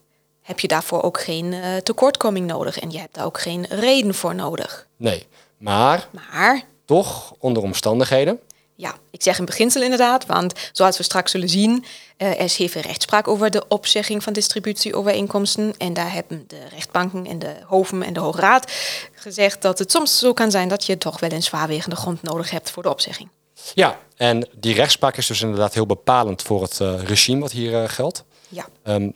heb 0.42 0.60
je 0.60 0.68
daarvoor 0.68 1.02
ook 1.02 1.20
geen 1.20 1.52
eh, 1.52 1.76
tekortkoming 1.76 2.46
nodig. 2.46 2.78
En 2.78 2.90
je 2.90 2.98
hebt 2.98 3.14
daar 3.14 3.24
ook 3.24 3.40
geen 3.40 3.66
reden 3.68 4.14
voor 4.14 4.34
nodig. 4.34 4.86
Nee, 4.96 5.26
maar 5.58 6.08
Maar 6.30 6.62
toch 6.84 7.34
onder 7.38 7.62
omstandigheden. 7.62 8.40
Ja, 8.80 8.94
ik 9.10 9.22
zeg 9.22 9.38
in 9.38 9.44
beginsel 9.44 9.82
inderdaad, 9.82 10.26
want 10.26 10.52
zoals 10.72 10.96
we 10.96 11.02
straks 11.02 11.30
zullen 11.30 11.48
zien, 11.48 11.84
eh, 12.16 12.28
er 12.28 12.40
is 12.40 12.56
heel 12.56 12.68
veel 12.68 12.82
rechtspraak 12.82 13.28
over 13.28 13.50
de 13.50 13.68
opzegging 13.68 14.22
van 14.22 14.32
distributieovereenkomsten. 14.32 15.74
En 15.78 15.92
daar 15.92 16.12
hebben 16.12 16.44
de 16.46 16.60
rechtbanken 16.70 17.26
en 17.26 17.38
de 17.38 17.54
hoven 17.64 18.02
en 18.02 18.12
de 18.12 18.20
Hoge 18.20 18.40
Raad 18.40 18.72
gezegd 19.14 19.62
dat 19.62 19.78
het 19.78 19.90
soms 19.90 20.18
zo 20.18 20.32
kan 20.32 20.50
zijn 20.50 20.68
dat 20.68 20.84
je 20.84 20.98
toch 20.98 21.20
wel 21.20 21.32
een 21.32 21.42
zwaarwegende 21.42 21.96
grond 21.96 22.22
nodig 22.22 22.50
hebt 22.50 22.70
voor 22.70 22.82
de 22.82 22.90
opzegging. 22.90 23.28
Ja, 23.74 23.98
en 24.16 24.48
die 24.56 24.74
rechtspraak 24.74 25.16
is 25.16 25.26
dus 25.26 25.42
inderdaad 25.42 25.74
heel 25.74 25.86
bepalend 25.86 26.42
voor 26.42 26.62
het 26.62 26.80
eh, 26.80 27.02
regime 27.02 27.40
wat 27.40 27.52
hier 27.52 27.82
eh, 27.82 27.88
geldt. 27.88 28.24
Ja, 28.48 28.66
Ehm, 28.82 29.10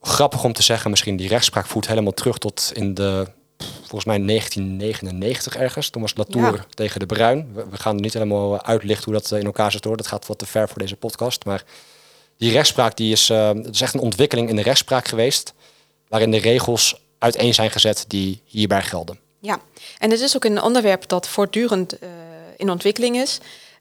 grappig 0.00 0.44
om 0.44 0.52
te 0.52 0.62
zeggen, 0.62 0.90
misschien 0.90 1.16
die 1.16 1.28
rechtspraak 1.28 1.66
voert 1.66 1.86
helemaal 1.86 2.12
terug 2.12 2.38
tot 2.38 2.70
in 2.74 2.94
de, 2.94 3.26
volgens 3.58 4.04
mij 4.04 4.18
1999 4.18 5.56
ergens. 5.56 5.88
Toen 5.88 6.02
was 6.02 6.16
Latour 6.16 6.54
Ja. 6.54 6.66
tegen 6.74 7.00
de 7.00 7.06
Bruin. 7.06 7.48
We, 7.54 7.66
we 7.70 7.76
gaan 7.76 7.96
niet 7.96 8.12
helemaal 8.12 8.54
eh, 8.54 8.68
uitlichten 8.68 9.04
hoe 9.04 9.20
dat 9.20 9.32
eh, 9.32 9.38
in 9.38 9.44
elkaar 9.46 9.72
zit 9.72 9.84
hoor. 9.84 9.96
Dat 9.96 10.06
gaat 10.06 10.26
wat 10.26 10.38
te 10.38 10.46
ver 10.46 10.68
voor 10.68 10.78
deze 10.78 10.96
podcast. 10.96 11.44
Maar 11.44 11.64
die 12.38 12.50
rechtspraak 12.50 12.96
die 12.96 13.12
is, 13.12 13.30
eh, 13.30 13.48
het 13.48 13.74
is 13.74 13.80
echt 13.80 13.94
een 13.94 14.00
ontwikkeling 14.00 14.48
in 14.48 14.56
de 14.56 14.62
rechtspraak 14.62 15.08
geweest. 15.08 15.52
Waarin 16.08 16.30
de 16.30 16.38
regels 16.38 17.00
uiteen 17.18 17.54
zijn 17.54 17.70
gezet 17.70 18.04
die 18.08 18.42
hierbij 18.44 18.82
gelden. 18.82 19.18
Ja, 19.40 19.60
en 19.98 20.10
het 20.10 20.20
is 20.20 20.36
ook 20.36 20.44
een 20.44 20.62
onderwerp 20.62 21.08
dat 21.08 21.28
voortdurend 21.28 22.02
uh, 22.02 22.08
in 22.56 22.70
ontwikkeling 22.70 23.16
is. 23.16 23.38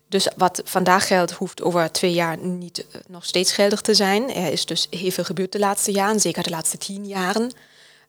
Dus 0.10 0.28
wat 0.38 0.62
vandaag 0.66 1.08
geldt, 1.08 1.32
hoeft 1.32 1.62
over 1.62 1.92
twee 1.92 2.14
jaar 2.14 2.38
niet 2.38 2.80
uh, 2.80 3.02
nog 3.08 3.26
steeds 3.26 3.52
geldig 3.52 3.82
te 3.82 3.94
zijn. 3.94 4.34
Er 4.34 4.52
is 4.52 4.66
dus 4.66 4.88
heel 4.90 5.12
veel 5.12 5.24
gebeurd 5.24 5.52
de 5.52 5.60
laatste 5.60 5.92
jaren, 5.92 6.20
zeker 6.20 6.44
de 6.44 6.50
laatste 6.50 6.78
tien 6.78 7.08
jaren. 7.08 7.52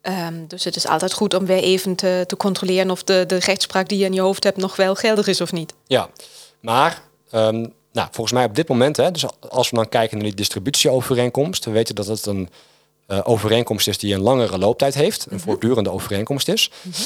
Um, 0.08 0.46
dus 0.48 0.64
het 0.64 0.76
is 0.76 0.86
altijd 0.86 1.12
goed 1.12 1.34
om 1.34 1.46
weer 1.46 1.62
even 1.62 1.94
te, 1.94 2.24
te 2.26 2.36
controleren 2.36 2.90
of 2.90 3.04
de, 3.04 3.24
de 3.26 3.36
rechtspraak 3.36 3.88
die 3.88 3.98
je 3.98 4.04
in 4.04 4.12
je 4.12 4.20
hoofd 4.20 4.44
hebt 4.44 4.56
nog 4.56 4.76
wel 4.76 4.94
geldig 4.94 5.26
is 5.26 5.40
of 5.40 5.52
niet. 5.52 5.74
Ja, 5.86 6.08
maar 6.60 7.02
um, 7.32 7.72
nou, 7.92 8.08
volgens 8.10 8.32
mij 8.32 8.44
op 8.44 8.54
dit 8.54 8.68
moment, 8.68 8.96
hè, 8.96 9.10
dus 9.10 9.24
als 9.48 9.70
we 9.70 9.76
dan 9.76 9.88
kijken 9.88 10.16
naar 10.16 10.26
die 10.26 10.36
distributieovereenkomst, 10.36 11.64
we 11.64 11.70
weten 11.70 11.94
dat 11.94 12.06
het 12.06 12.26
een 12.26 12.48
uh, 13.08 13.20
overeenkomst 13.24 13.88
is 13.88 13.98
die 13.98 14.14
een 14.14 14.20
langere 14.20 14.58
looptijd 14.58 14.94
heeft, 14.94 15.20
een 15.20 15.26
mm 15.30 15.36
-hmm. 15.36 15.46
voortdurende 15.46 15.90
overeenkomst 15.90 16.48
is. 16.48 16.70
Mm 16.82 16.92
-hmm. 16.92 17.04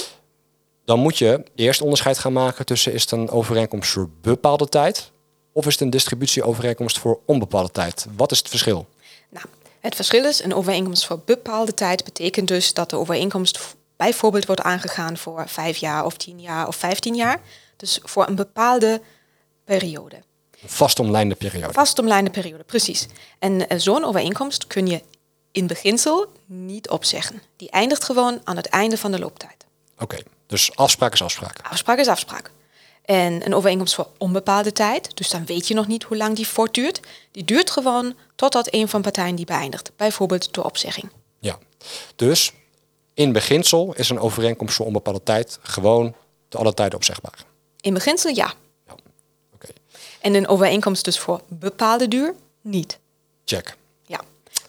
Dan 0.84 0.98
moet 0.98 1.18
je 1.18 1.44
eerst 1.54 1.80
onderscheid 1.80 2.18
gaan 2.18 2.32
maken 2.32 2.66
tussen 2.66 2.92
is 2.92 3.02
het 3.02 3.10
een 3.10 3.30
overeenkomst 3.30 3.90
voor 3.90 4.08
bepaalde 4.22 4.68
tijd 4.68 5.10
of 5.52 5.66
is 5.66 5.72
het 5.72 5.82
een 5.82 5.90
distributieovereenkomst 5.90 6.98
voor 6.98 7.20
onbepaalde 7.26 7.70
tijd. 7.70 8.06
Wat 8.16 8.32
is 8.32 8.38
het 8.38 8.48
verschil? 8.48 8.86
Nou, 9.28 9.46
het 9.80 9.94
verschil 9.94 10.24
is 10.24 10.42
een 10.42 10.54
overeenkomst 10.54 11.06
voor 11.06 11.20
bepaalde 11.24 11.74
tijd 11.74 12.04
betekent 12.04 12.48
dus 12.48 12.74
dat 12.74 12.90
de 12.90 12.96
overeenkomst 12.96 13.76
bijvoorbeeld 13.96 14.46
wordt 14.46 14.60
aangegaan 14.60 15.16
voor 15.16 15.48
vijf 15.48 15.76
jaar 15.76 16.04
of 16.04 16.16
tien 16.16 16.40
jaar 16.40 16.66
of 16.66 16.76
vijftien 16.76 17.14
jaar. 17.14 17.40
Dus 17.76 18.00
voor 18.02 18.28
een 18.28 18.34
bepaalde 18.34 19.00
periode. 19.64 20.16
Een 20.62 20.68
vastomlijnde 20.68 21.34
periode. 21.34 21.72
Vastomlijnde 21.72 22.30
periode, 22.30 22.64
precies. 22.64 23.06
En 23.38 23.52
uh, 23.52 23.78
zo'n 23.78 24.04
overeenkomst 24.04 24.66
kun 24.66 24.86
je 24.86 25.02
in 25.52 25.66
beginsel 25.66 26.32
niet 26.46 26.88
opzeggen. 26.88 27.42
Die 27.56 27.70
eindigt 27.70 28.04
gewoon 28.04 28.40
aan 28.44 28.56
het 28.56 28.66
einde 28.66 28.98
van 28.98 29.10
de 29.10 29.18
looptijd. 29.18 29.66
Oké, 29.94 30.02
okay, 30.02 30.24
dus 30.46 30.76
afspraak 30.76 31.12
is 31.12 31.22
afspraak. 31.22 31.60
Afspraak 31.62 31.98
is 31.98 32.08
afspraak. 32.08 32.50
En 33.04 33.46
een 33.46 33.54
overeenkomst 33.54 33.94
voor 33.94 34.08
onbepaalde 34.18 34.72
tijd, 34.72 35.16
dus 35.16 35.30
dan 35.30 35.46
weet 35.46 35.68
je 35.68 35.74
nog 35.74 35.86
niet 35.86 36.02
hoe 36.02 36.16
lang 36.16 36.36
die 36.36 36.48
voortduurt. 36.48 37.00
Die 37.30 37.44
duurt 37.44 37.70
gewoon 37.70 38.14
totdat 38.40 38.74
een 38.74 38.88
van 38.88 39.02
partijen 39.02 39.34
die 39.34 39.44
beëindigt, 39.44 39.90
bijvoorbeeld 39.96 40.52
door 40.52 40.64
opzegging. 40.64 41.10
Ja, 41.38 41.58
dus 42.16 42.52
in 43.14 43.32
beginsel 43.32 43.94
is 43.96 44.10
een 44.10 44.18
overeenkomst 44.18 44.74
voor 44.74 44.86
onbepaalde 44.86 45.22
tijd 45.22 45.58
gewoon 45.62 46.14
te 46.48 46.58
alle 46.58 46.74
tijden 46.74 46.96
opzegbaar. 46.96 47.44
In 47.80 47.94
beginsel 47.94 48.30
ja. 48.30 48.52
ja. 48.86 48.94
Okay. 49.54 49.70
En 50.20 50.34
een 50.34 50.48
overeenkomst 50.48 51.04
dus 51.04 51.18
voor 51.18 51.40
bepaalde 51.48 52.08
duur 52.08 52.34
niet. 52.60 52.98
Check. 53.44 53.76
Ja. 54.06 54.20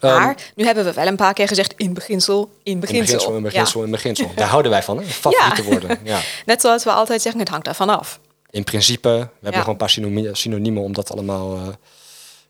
Maar 0.01 0.29
um, 0.29 0.35
nu 0.55 0.65
hebben 0.65 0.85
we 0.85 0.93
wel 0.93 1.07
een 1.07 1.15
paar 1.15 1.33
keer 1.33 1.47
gezegd 1.47 1.73
in 1.77 1.93
beginsel, 1.93 2.51
in 2.63 2.79
beginsel. 2.79 3.05
In 3.05 3.11
beginsel, 3.11 3.35
in 3.35 3.43
beginsel, 3.43 3.79
ja. 3.79 3.85
in 3.85 3.91
beginsel. 3.91 4.31
Daar 4.35 4.47
houden 4.47 4.71
wij 4.71 4.83
van, 4.83 4.97
hè? 4.97 5.03
Favoriete 5.03 5.61
ja. 5.61 5.69
woorden. 5.69 5.99
Ja. 6.03 6.19
Net 6.45 6.61
zoals 6.61 6.83
we 6.83 6.91
altijd 6.91 7.21
zeggen, 7.21 7.41
het 7.41 7.49
hangt 7.49 7.65
daarvan 7.65 7.89
af. 7.89 8.19
In 8.49 8.63
principe, 8.63 9.09
we 9.09 9.27
hebben 9.41 9.51
gewoon 9.51 9.69
een 9.69 9.77
paar 9.77 9.89
synoniemen, 9.89 10.37
synoniemen 10.37 10.83
om 10.83 10.93
dat 10.93 11.11
allemaal... 11.11 11.55
Uh, 11.55 11.67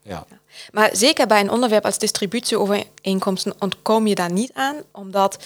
ja. 0.04 0.26
Maar 0.72 0.90
zeker 0.94 1.28
bij 1.28 1.40
een 1.40 1.52
onderwerp 1.52 1.86
als 1.86 1.98
distributieovereenkomsten 1.98 3.54
ontkom 3.60 4.08
je 4.08 4.16
daar 4.16 4.32
niet 4.32 4.52
aan, 4.54 4.76
omdat 4.92 5.38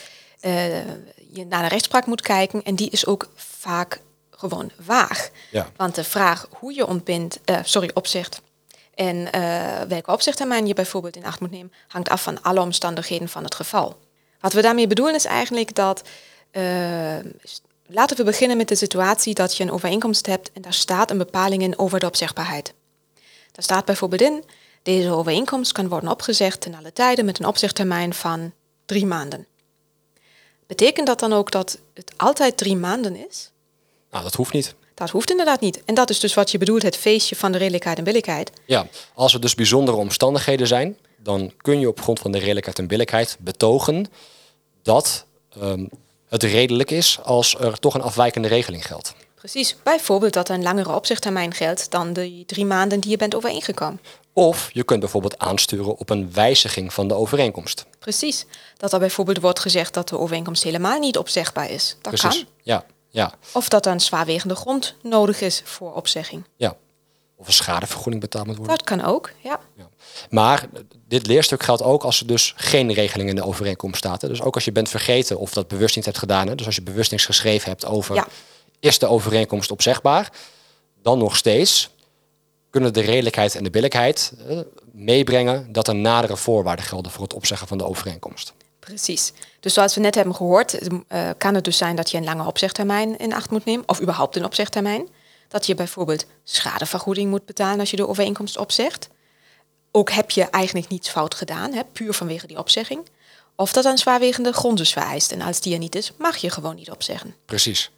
uh, 0.41 0.77
je 1.31 1.45
naar 1.50 1.62
de 1.62 1.67
rechtspraak 1.67 2.05
moet 2.05 2.21
kijken 2.21 2.63
en 2.63 2.75
die 2.75 2.89
is 2.89 3.05
ook 3.05 3.29
vaak 3.35 4.01
gewoon 4.29 4.71
vaag. 4.79 5.29
Ja. 5.51 5.71
Want 5.75 5.95
de 5.95 6.03
vraag 6.03 6.47
hoe 6.50 6.74
je 6.74 6.88
ontbindt, 6.88 7.39
uh, 7.45 7.59
sorry, 7.63 7.91
opzegt 7.93 8.41
en 8.95 9.15
uh, 9.15 9.81
welke 9.88 10.12
opzichttermijn 10.12 10.67
je 10.67 10.74
bijvoorbeeld 10.74 11.15
in 11.15 11.25
acht 11.25 11.39
moet 11.39 11.51
nemen, 11.51 11.74
hangt 11.88 12.09
af 12.09 12.24
van 12.24 12.41
alle 12.41 12.59
omstandigheden 12.59 13.29
van 13.29 13.43
het 13.43 13.55
geval. 13.55 13.97
Wat 14.39 14.53
we 14.53 14.62
daarmee 14.62 14.88
bedoelen 14.88 15.15
is 15.15 15.25
eigenlijk 15.25 15.75
dat, 15.75 16.01
laten 17.88 18.17
we 18.17 18.24
beginnen 18.24 18.57
met 18.57 18.67
de 18.67 18.75
situatie 18.75 19.33
dat 19.33 19.57
je 19.57 19.63
een 19.63 19.71
overeenkomst 19.71 20.25
hebt 20.25 20.51
en 20.51 20.62
daar 20.62 20.74
staat 20.74 21.12
een 21.12 21.17
bepaling 21.17 21.62
in 21.62 21.79
over 21.79 22.00
de 22.00 22.05
opzegbaarheid. 22.05 22.74
Daar 23.51 23.63
staat 23.63 23.85
bijvoorbeeld 23.85 24.21
in, 24.21 24.43
deze 24.86 25.12
overeenkomst 25.12 25.72
kan 25.72 25.88
worden 25.88 26.10
opgezegd 26.10 26.62
ten 26.62 26.75
alle 26.75 26.94
tijden 26.94 27.25
met 27.25 27.39
een 27.39 27.46
opzichttermijn 27.46 28.13
van 28.13 28.54
drie 28.86 29.06
maanden. 29.06 29.48
Betekent 30.68 31.08
dat 31.08 31.20
dan 31.20 31.34
ook 31.34 31.51
dat 31.51 31.80
het 31.94 32.13
altijd 32.18 32.58
drie 32.58 32.75
maanden 32.75 33.27
is? 33.27 33.51
Nou, 34.12 34.24
dat 34.24 34.34
hoeft 34.34 34.54
niet. 34.54 34.75
Dat 34.94 35.10
hoeft 35.10 35.30
inderdaad 35.30 35.62
niet. 35.62 35.84
En 35.86 35.96
dat 35.96 36.10
is 36.10 36.20
dus 36.20 36.34
wat 36.34 36.51
je 36.51 36.58
bedoelt, 36.58 36.82
het 36.82 36.98
feestje 36.98 37.36
van 37.36 37.51
de 37.51 37.58
redelijkheid 37.58 37.98
en 37.98 38.04
billijkheid. 38.04 38.51
Ja, 38.65 38.88
als 39.13 39.34
er 39.34 39.42
dus 39.42 39.56
bijzondere 39.56 39.98
omstandigheden 39.98 40.68
zijn, 40.68 40.98
dan 41.18 41.51
kun 41.58 41.80
je 41.80 41.88
op 41.88 42.01
grond 42.01 42.20
van 42.20 42.32
de 42.32 42.38
redelijkheid 42.38 42.80
en 42.80 42.88
billijkheid 42.88 43.38
betogen 43.39 44.06
dat 44.82 45.25
um, 45.62 45.89
het 46.27 46.44
redelijk 46.44 46.92
is 46.92 47.20
als 47.24 47.56
er 47.60 47.80
toch 47.80 47.94
een 47.94 48.01
afwijkende 48.01 48.48
regeling 48.48 48.86
geldt. 48.86 49.13
Precies, 49.36 49.75
bijvoorbeeld 49.84 50.34
dat 50.34 50.50
er 50.50 50.56
een 50.56 50.63
langere 50.63 50.96
opzichttermijn 50.96 51.54
geldt 51.54 51.92
dan 51.92 52.13
de 52.13 52.44
drie 52.46 52.65
maanden 52.65 53.00
die 53.00 53.12
je 53.12 53.18
bent 53.18 53.36
overeengekomen. 53.36 54.00
Of 54.38 54.70
je 54.74 54.84
kunt 54.84 55.00
bijvoorbeeld 55.00 55.38
aansturen 55.38 55.98
op 55.98 56.10
een 56.10 56.34
wijziging 56.34 56.94
van 56.94 57.08
de 57.08 57.13
overeenkomst. 57.13 57.86
Precies, 58.00 58.46
dat 58.77 58.94
er 58.94 59.00
bijvoorbeeld 59.00 59.42
wordt 59.42 59.60
gezegd 59.60 59.94
dat 59.94 60.10
de 60.10 60.20
overeenkomst 60.20 60.63
helemaal 60.63 61.00
niet 61.00 61.18
opzegbaar 61.18 61.70
is. 61.70 61.98
Dat 62.01 62.13
Precies. 62.13 62.39
kan. 62.39 62.54
Ja, 62.63 62.86
ja. 63.10 63.34
Of 63.54 63.70
dat 63.70 63.86
er 63.86 63.92
een 63.92 64.00
zwaarwegende 64.00 64.56
grond 64.56 64.96
nodig 65.01 65.42
is 65.42 65.62
voor 65.65 65.94
opzegging. 65.94 66.44
Ja. 66.56 66.75
Of 67.36 67.48
een 67.48 67.54
schadevergoeding 67.54 68.22
betaald 68.22 68.46
moet 68.46 68.58
worden. 68.58 68.77
Dat 68.77 68.86
kan 68.86 69.04
ook, 69.04 69.32
ja. 69.44 69.60
ja. 69.77 69.89
Maar 70.30 70.65
dit 71.08 71.27
leerstuk 71.27 71.63
geldt 71.63 71.82
ook 71.82 72.04
als 72.04 72.20
er 72.20 72.27
dus 72.27 72.54
geen 72.56 72.94
regeling 72.94 73.30
in 73.30 73.36
de 73.36 73.46
overeenkomst 73.46 73.98
staat. 73.98 74.22
Hè. 74.22 74.27
Dus 74.27 74.42
ook 74.42 74.56
als 74.56 74.65
je 74.65 74.72
bent 74.72 74.89
vergeten 74.89 75.39
of 75.39 75.54
dat 75.54 75.68
bewust 75.68 75.96
niet 75.96 76.06
hebt 76.06 76.18
gedaan. 76.18 76.48
Hè. 76.48 76.56
Dus 76.56 76.65
als 76.65 76.75
je 76.75 76.82
bewust 76.82 77.12
niks 77.12 77.25
geschreven 77.25 77.70
hebt 77.70 77.86
over 77.86 78.15
Ja. 78.15 78.27
is 78.80 79.00
de 79.00 79.08
overeenkomst 79.08 79.72
opzegbaar, 79.72 80.32
dan 81.01 81.18
nog 81.18 81.36
steeds 81.36 81.89
kunnen 82.75 82.94
de 82.94 83.01
redelijkheid 83.01 83.55
en 83.55 83.63
de 83.63 83.70
billijkheid 83.70 84.34
eh, 84.48 84.60
meebrengen 84.91 85.72
dat 85.72 85.88
er 85.88 85.96
nadere 85.96 86.38
voorwaarden 86.38 86.86
gelden 86.86 87.12
voor 87.12 87.24
het 87.24 87.34
opzeggen 87.34 87.67
van 87.67 87.77
de 87.77 87.86
overeenkomst. 87.86 88.53
Precies. 88.79 89.34
Dus 89.60 89.74
zoals 89.74 89.96
we 89.96 90.01
net 90.01 90.15
hebben 90.15 90.36
gehoord, 90.36 90.77
uh, 90.82 91.29
kan 91.38 91.55
het 91.55 91.63
dus 91.63 91.77
zijn 91.77 91.96
dat 91.96 92.12
je 92.12 92.17
een 92.17 92.24
lange 92.24 92.46
opzegtermijn 92.46 93.17
in 93.17 93.34
acht 93.34 93.50
moet 93.50 93.65
nemen, 93.65 93.88
of 93.88 94.01
überhaupt 94.01 94.36
een 94.36 94.46
opzegtermijn. 94.46 95.08
Dat 95.48 95.65
je 95.65 95.75
bijvoorbeeld 95.75 96.25
schadevergoeding 96.44 97.29
moet 97.29 97.46
betalen 97.46 97.79
als 97.79 97.89
je 97.91 97.96
de 97.96 98.08
overeenkomst 98.08 98.58
opzegt. 98.58 99.10
Ook 99.91 100.12
heb 100.12 100.32
je 100.32 100.44
eigenlijk 100.44 100.89
niets 100.89 101.10
fout 101.10 101.36
gedaan, 101.36 101.74
hè, 101.74 101.82
puur 101.91 102.13
vanwege 102.13 102.48
die 102.48 102.58
opzegging. 102.58 103.10
Of 103.55 103.74
dat 103.74 103.86
een 103.86 103.98
zwaarwegende 103.98 104.53
grond 104.53 104.77
dus 104.77 104.94
vereist. 104.94 105.32
En 105.32 105.41
als 105.41 105.62
die 105.62 105.74
er 105.74 105.79
niet 105.79 105.96
is, 105.96 106.12
mag 106.17 106.38
je 106.38 106.50
gewoon 106.50 106.75
niet 106.75 106.91
opzeggen. 106.91 107.36
Precies. 107.46 107.91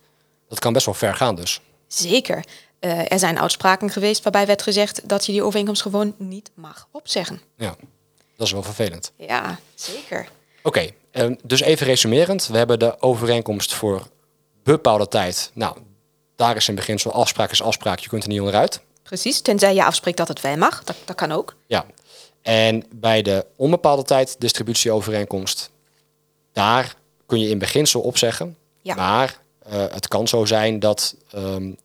Dat 0.50 0.60
kan 0.60 0.74
best 0.74 0.86
wel 0.86 0.96
ver 0.96 1.15
gaan 1.15 1.36
dus. 1.36 1.62
Zeker. 1.88 2.43
Uh, 2.79 3.12
er 3.12 3.19
zijn 3.19 3.39
uitspraken 3.39 3.89
geweest 3.89 4.24
waarbij 4.24 4.46
werd 4.46 4.62
gezegd 4.62 5.10
dat 5.10 5.25
je 5.25 5.31
die 5.31 5.43
overeenkomst 5.43 5.81
gewoon 5.81 6.15
niet 6.17 6.51
mag 6.53 6.88
opzeggen. 6.91 7.41
Ja, 7.55 7.75
dat 8.36 8.48
is 8.48 8.53
wel 8.53 8.63
vervelend. 8.63 9.12
Ja, 9.15 9.60
zeker. 9.75 10.27
Oké, 10.63 10.67
okay, 10.67 11.29
uh, 11.29 11.36
dus 11.43 11.62
even 11.62 11.86
resumerend. 11.86 12.48
We 12.48 12.57
hebben 12.57 12.79
de 12.79 13.01
overeenkomst 13.01 13.74
voor 13.74 14.07
bepaalde 14.63 15.07
tijd. 15.07 15.51
Nou, 15.53 15.77
daar 16.36 16.55
is 16.55 16.67
in 16.67 16.75
beginsel 16.75 17.12
afspraak 17.12 17.51
is 17.51 17.62
afspraak. 17.62 18.00
Je 18.00 18.10
kunt 18.10 18.24
er 18.24 18.29
niet 18.29 18.39
onderuit. 18.39 18.81
Precies, 19.03 19.41
tenzij 19.41 19.74
je 19.74 19.84
afspreekt 19.84 20.17
dat 20.17 20.27
het 20.27 20.41
wel 20.41 20.57
mag. 20.57 20.84
Dat, 20.84 20.96
dat 21.05 21.15
kan 21.15 21.31
ook. 21.31 21.55
Ja, 21.65 21.86
en 22.41 22.84
bij 22.91 23.22
de 23.22 23.46
onbepaalde 23.55 24.03
tijd 24.03 24.36
distributieovereenkomst, 24.39 25.69
daar 26.53 26.96
kun 27.25 27.39
je 27.39 27.50
in 27.50 27.57
beginsel 27.57 28.01
opzeggen. 28.01 28.57
Ja. 28.81 28.96
Maar 28.96 29.38
uh, 29.67 29.74
het 29.74 30.07
kan 30.07 30.27
zo 30.27 30.46
zijn 30.46 30.79
dat, 30.79 31.15
um, 31.36 31.77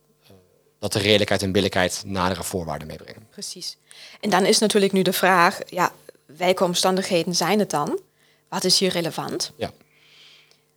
dat 0.82 0.92
de 0.92 0.98
redelijkheid 0.98 1.42
en 1.42 1.52
billijkheid 1.52 2.02
nadere 2.06 2.42
voorwaarden 2.42 2.86
meebrengen. 2.86 3.26
Precies. 3.30 3.76
En 4.20 4.30
dan 4.30 4.46
is 4.46 4.58
natuurlijk 4.58 4.92
nu 4.92 5.02
de 5.02 5.12
vraag, 5.12 5.58
ja, 5.66 5.92
welke 6.26 6.64
omstandigheden 6.64 7.34
zijn 7.34 7.58
het 7.58 7.70
dan? 7.70 8.00
Wat 8.48 8.64
is 8.64 8.78
hier 8.78 8.90
relevant? 8.90 9.52
Ja. 9.56 9.70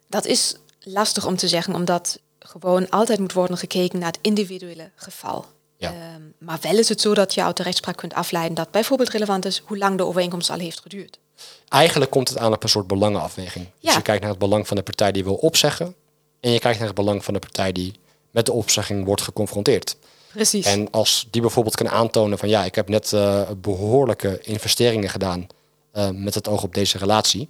Dat 0.07 0.25
is 0.25 0.55
lastig 0.79 1.25
om 1.25 1.35
te 1.35 1.47
zeggen, 1.47 1.75
omdat 1.75 2.19
gewoon 2.39 2.89
altijd 2.89 3.19
moet 3.19 3.33
worden 3.33 3.57
gekeken 3.57 3.99
naar 3.99 4.11
het 4.11 4.19
individuele 4.21 4.91
geval. 4.95 5.45
Ja. 5.77 5.93
Um, 6.15 6.33
maar 6.37 6.57
wel 6.61 6.77
is 6.77 6.89
het 6.89 7.01
zo 7.01 7.13
dat 7.13 7.33
je 7.33 7.43
uit 7.43 7.57
de 7.57 7.63
rechtspraak 7.63 7.97
kunt 7.97 8.13
afleiden 8.13 8.55
dat 8.55 8.71
bijvoorbeeld 8.71 9.09
relevant 9.09 9.45
is 9.45 9.61
hoe 9.65 9.77
lang 9.77 9.97
de 9.97 10.05
overeenkomst 10.05 10.49
al 10.49 10.59
heeft 10.59 10.79
geduurd. 10.79 11.19
Eigenlijk 11.67 12.11
komt 12.11 12.29
het 12.29 12.37
aan 12.37 12.53
op 12.53 12.63
een 12.63 12.69
soort 12.69 12.87
belangenafweging. 12.87 13.65
Dus 13.65 13.91
Ja. 13.91 13.95
je 13.95 14.01
kijkt 14.01 14.21
naar 14.21 14.29
het 14.29 14.39
belang 14.39 14.67
van 14.67 14.77
de 14.77 14.83
partij 14.83 15.11
die 15.11 15.23
wil 15.23 15.35
opzeggen. 15.35 15.95
En 16.39 16.51
je 16.51 16.59
kijkt 16.59 16.77
naar 16.77 16.87
het 16.87 16.95
belang 16.97 17.23
van 17.23 17.33
de 17.33 17.39
partij 17.39 17.71
die 17.71 17.93
met 18.35 18.45
de 18.45 18.51
opzegging 18.51 19.05
wordt 19.05 19.21
geconfronteerd. 19.21 19.97
Precies. 20.31 20.65
En 20.65 20.91
als 20.91 21.27
die 21.31 21.41
bijvoorbeeld 21.41 21.75
kan 21.75 21.89
aantonen 21.89 22.37
van 22.37 22.49
ja, 22.49 22.63
ik 22.63 22.75
heb 22.75 22.89
net 22.89 23.11
uh, 23.11 23.41
behoorlijke 23.57 24.39
investeringen 24.41 25.09
gedaan 25.09 25.47
uh, 25.93 26.09
met 26.09 26.33
het 26.33 26.47
oog 26.47 26.63
op 26.63 26.73
deze 26.73 26.97
relatie. 26.97 27.49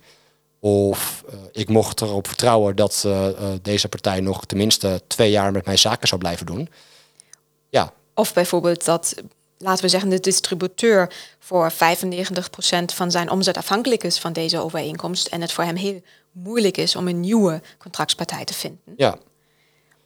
Of 0.59 1.23
uh, 1.29 1.39
ik 1.51 1.69
mocht 1.69 2.01
erop 2.01 2.27
vertrouwen 2.27 2.75
dat 2.75 3.07
deze 3.61 3.87
partij 3.89 4.19
nog 4.19 4.45
tenminste 4.45 5.01
twee 5.07 5.31
jaar 5.31 5.51
met 5.51 5.65
mijn 5.65 5.79
zaken 5.79 6.07
zou 6.07 6.19
blijven 6.19 6.45
doen. 6.45 6.69
Ja, 7.69 7.93
Of 8.13 8.33
bijvoorbeeld 8.33 8.85
dat, 8.85 9.15
laten 9.57 9.83
we 9.83 9.89
zeggen, 9.89 10.09
de 10.09 10.19
distributeur 10.19 11.13
voor 11.39 11.71
95% 11.71 11.75
van 12.85 13.11
zijn 13.11 13.29
omzet 13.29 13.57
afhankelijk 13.57 14.03
is 14.03 14.19
van 14.19 14.33
deze 14.33 14.59
overeenkomst 14.59 15.27
en 15.27 15.41
het 15.41 15.51
voor 15.51 15.63
hem 15.63 15.75
heel 15.75 16.01
moeilijk 16.31 16.77
is 16.77 16.95
om 16.95 17.07
een 17.07 17.19
nieuwe 17.19 17.61
contractspartij 17.77 18.45
te 18.45 18.53
vinden. 18.53 18.93
ja. 18.97 19.17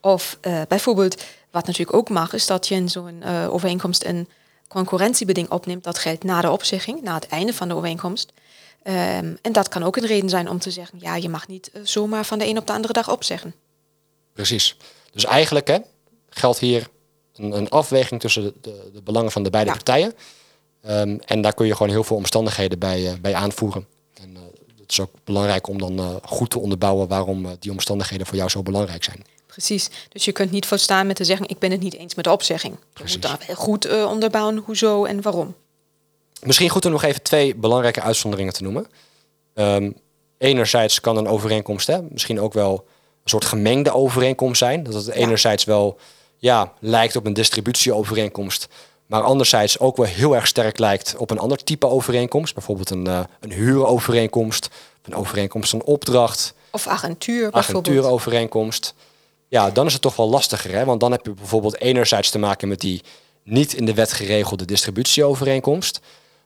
Of 0.00 0.38
uh, 0.42 0.62
bijvoorbeeld, 0.68 1.22
wat 1.50 1.66
natuurlijk 1.66 1.96
ook 1.96 2.08
mag, 2.08 2.32
is 2.32 2.46
dat 2.46 2.68
je 2.68 2.74
in 2.74 2.88
zo'n 2.88 3.22
uh, 3.24 3.52
overeenkomst 3.52 4.04
een 4.04 4.28
concurrentiebeding 4.68 5.50
opneemt. 5.50 5.84
Dat 5.84 5.98
geldt 5.98 6.24
na 6.24 6.40
de 6.40 6.50
opzegging, 6.50 7.02
na 7.02 7.14
het 7.14 7.26
einde 7.28 7.54
van 7.54 7.68
de 7.68 7.74
overeenkomst. 7.74 8.32
Um, 8.84 9.38
en 9.42 9.52
dat 9.52 9.68
kan 9.68 9.82
ook 9.82 9.96
een 9.96 10.06
reden 10.06 10.28
zijn 10.28 10.48
om 10.48 10.58
te 10.58 10.70
zeggen, 10.70 10.98
ja, 11.00 11.16
je 11.16 11.28
mag 11.28 11.48
niet 11.48 11.70
uh, 11.72 11.80
zomaar 11.84 12.24
van 12.24 12.38
de 12.38 12.46
een 12.46 12.58
op 12.58 12.66
de 12.66 12.72
andere 12.72 12.92
dag 12.92 13.10
opzeggen. 13.10 13.54
Precies. 14.32 14.76
Dus 15.12 15.24
eigenlijk 15.24 15.66
hè, 15.66 15.78
geldt 16.30 16.58
hier 16.58 16.88
een, 17.34 17.52
een 17.52 17.68
afweging 17.68 18.20
tussen 18.20 18.42
de, 18.42 18.54
de, 18.60 18.90
de, 18.92 19.02
belangen 19.02 19.32
van 19.32 19.42
de 19.42 19.50
beide 19.50 19.70
ja. 19.70 19.76
partijen. 19.76 20.14
Um, 20.88 21.20
en 21.20 21.40
daar 21.40 21.54
kun 21.54 21.66
je 21.66 21.76
gewoon 21.76 21.92
heel 21.92 22.04
veel 22.04 22.16
omstandigheden 22.16 22.78
bij, 22.78 23.18
bij 23.20 23.34
aanvoeren. 23.34 23.86
En 24.14 24.36
het 24.80 24.90
is 24.90 25.00
ook 25.00 25.10
belangrijk 25.24 25.68
om 25.68 25.78
dan 25.78 26.00
uh, 26.00 26.08
goed 26.22 26.50
te 26.50 26.58
onderbouwen 26.58 27.08
waarom 27.08 27.56
die 27.58 27.70
omstandigheden 27.70 28.26
voor 28.26 28.36
jou 28.36 28.48
zo 28.48 28.62
belangrijk 28.62 29.04
zijn. 29.04 29.24
Precies. 29.50 29.90
Dus 30.08 30.24
je 30.24 30.32
kunt 30.32 30.50
niet 30.50 30.66
volstaan 30.66 31.06
met 31.06 31.16
te 31.16 31.24
zeggen: 31.24 31.48
ik 31.48 31.58
ben 31.58 31.70
het 31.70 31.80
niet 31.80 31.94
eens 31.94 32.14
met 32.14 32.24
de 32.24 32.30
opzegging. 32.30 32.76
Je 32.94 33.04
moet 33.06 33.22
daar 33.22 33.38
goed 33.54 34.04
onderbouwen 34.04 34.56
hoezo 34.56 35.04
en 35.04 35.22
waarom. 35.22 35.54
Misschien 36.42 36.68
goed 36.68 36.84
om 36.84 36.90
nog 36.90 37.02
even 37.02 37.22
twee 37.22 37.54
belangrijke 37.54 38.00
uitzonderingen 38.00 38.52
te 38.52 38.62
noemen. 38.62 38.86
Um, 39.54 39.96
enerzijds 40.38 41.00
kan 41.00 41.16
een 41.16 41.28
overeenkomst, 41.28 41.86
hè, 41.86 42.02
misschien 42.02 42.40
ook 42.40 42.52
wel 42.52 42.72
een 43.22 43.30
soort 43.30 43.44
gemengde 43.44 43.94
overeenkomst 43.94 44.58
zijn. 44.58 44.82
Dat 44.82 44.94
het 44.94 45.06
ja. 45.06 45.12
enerzijds 45.12 45.64
wel 45.64 45.98
ja, 46.36 46.72
lijkt 46.78 47.16
op 47.16 47.26
een 47.26 47.32
distributieovereenkomst, 47.32 48.68
maar 49.06 49.22
anderzijds 49.22 49.78
ook 49.78 49.96
wel 49.96 50.06
heel 50.06 50.34
erg 50.34 50.46
sterk 50.46 50.78
lijkt 50.78 51.16
op 51.16 51.30
een 51.30 51.38
ander 51.38 51.64
type 51.64 51.86
overeenkomst. 51.86 52.54
Bijvoorbeeld 52.54 52.90
een, 52.90 53.06
uh, 53.06 53.20
een 53.40 53.52
huurovereenkomst, 53.52 54.68
een 55.02 55.14
overeenkomst 55.14 55.70
van 55.70 55.82
opdracht. 55.82 56.54
Of 56.70 56.86
agentuur 56.86 57.52
Agentuurovereenkomst. 57.52 58.94
Ja, 59.50 59.70
dan 59.70 59.86
is 59.86 59.92
het 59.92 60.02
toch 60.02 60.16
wel 60.16 60.28
lastiger. 60.28 60.70
Hè? 60.70 60.84
Want 60.84 61.00
dan 61.00 61.12
heb 61.12 61.24
je 61.24 61.32
bijvoorbeeld 61.32 61.80
enerzijds 61.80 62.30
te 62.30 62.38
maken 62.38 62.68
met 62.68 62.80
die 62.80 63.02
niet 63.42 63.72
in 63.72 63.84
de 63.84 63.94
wet 63.94 64.12
geregelde 64.12 64.64
distributieovereenkomst. 64.64 66.00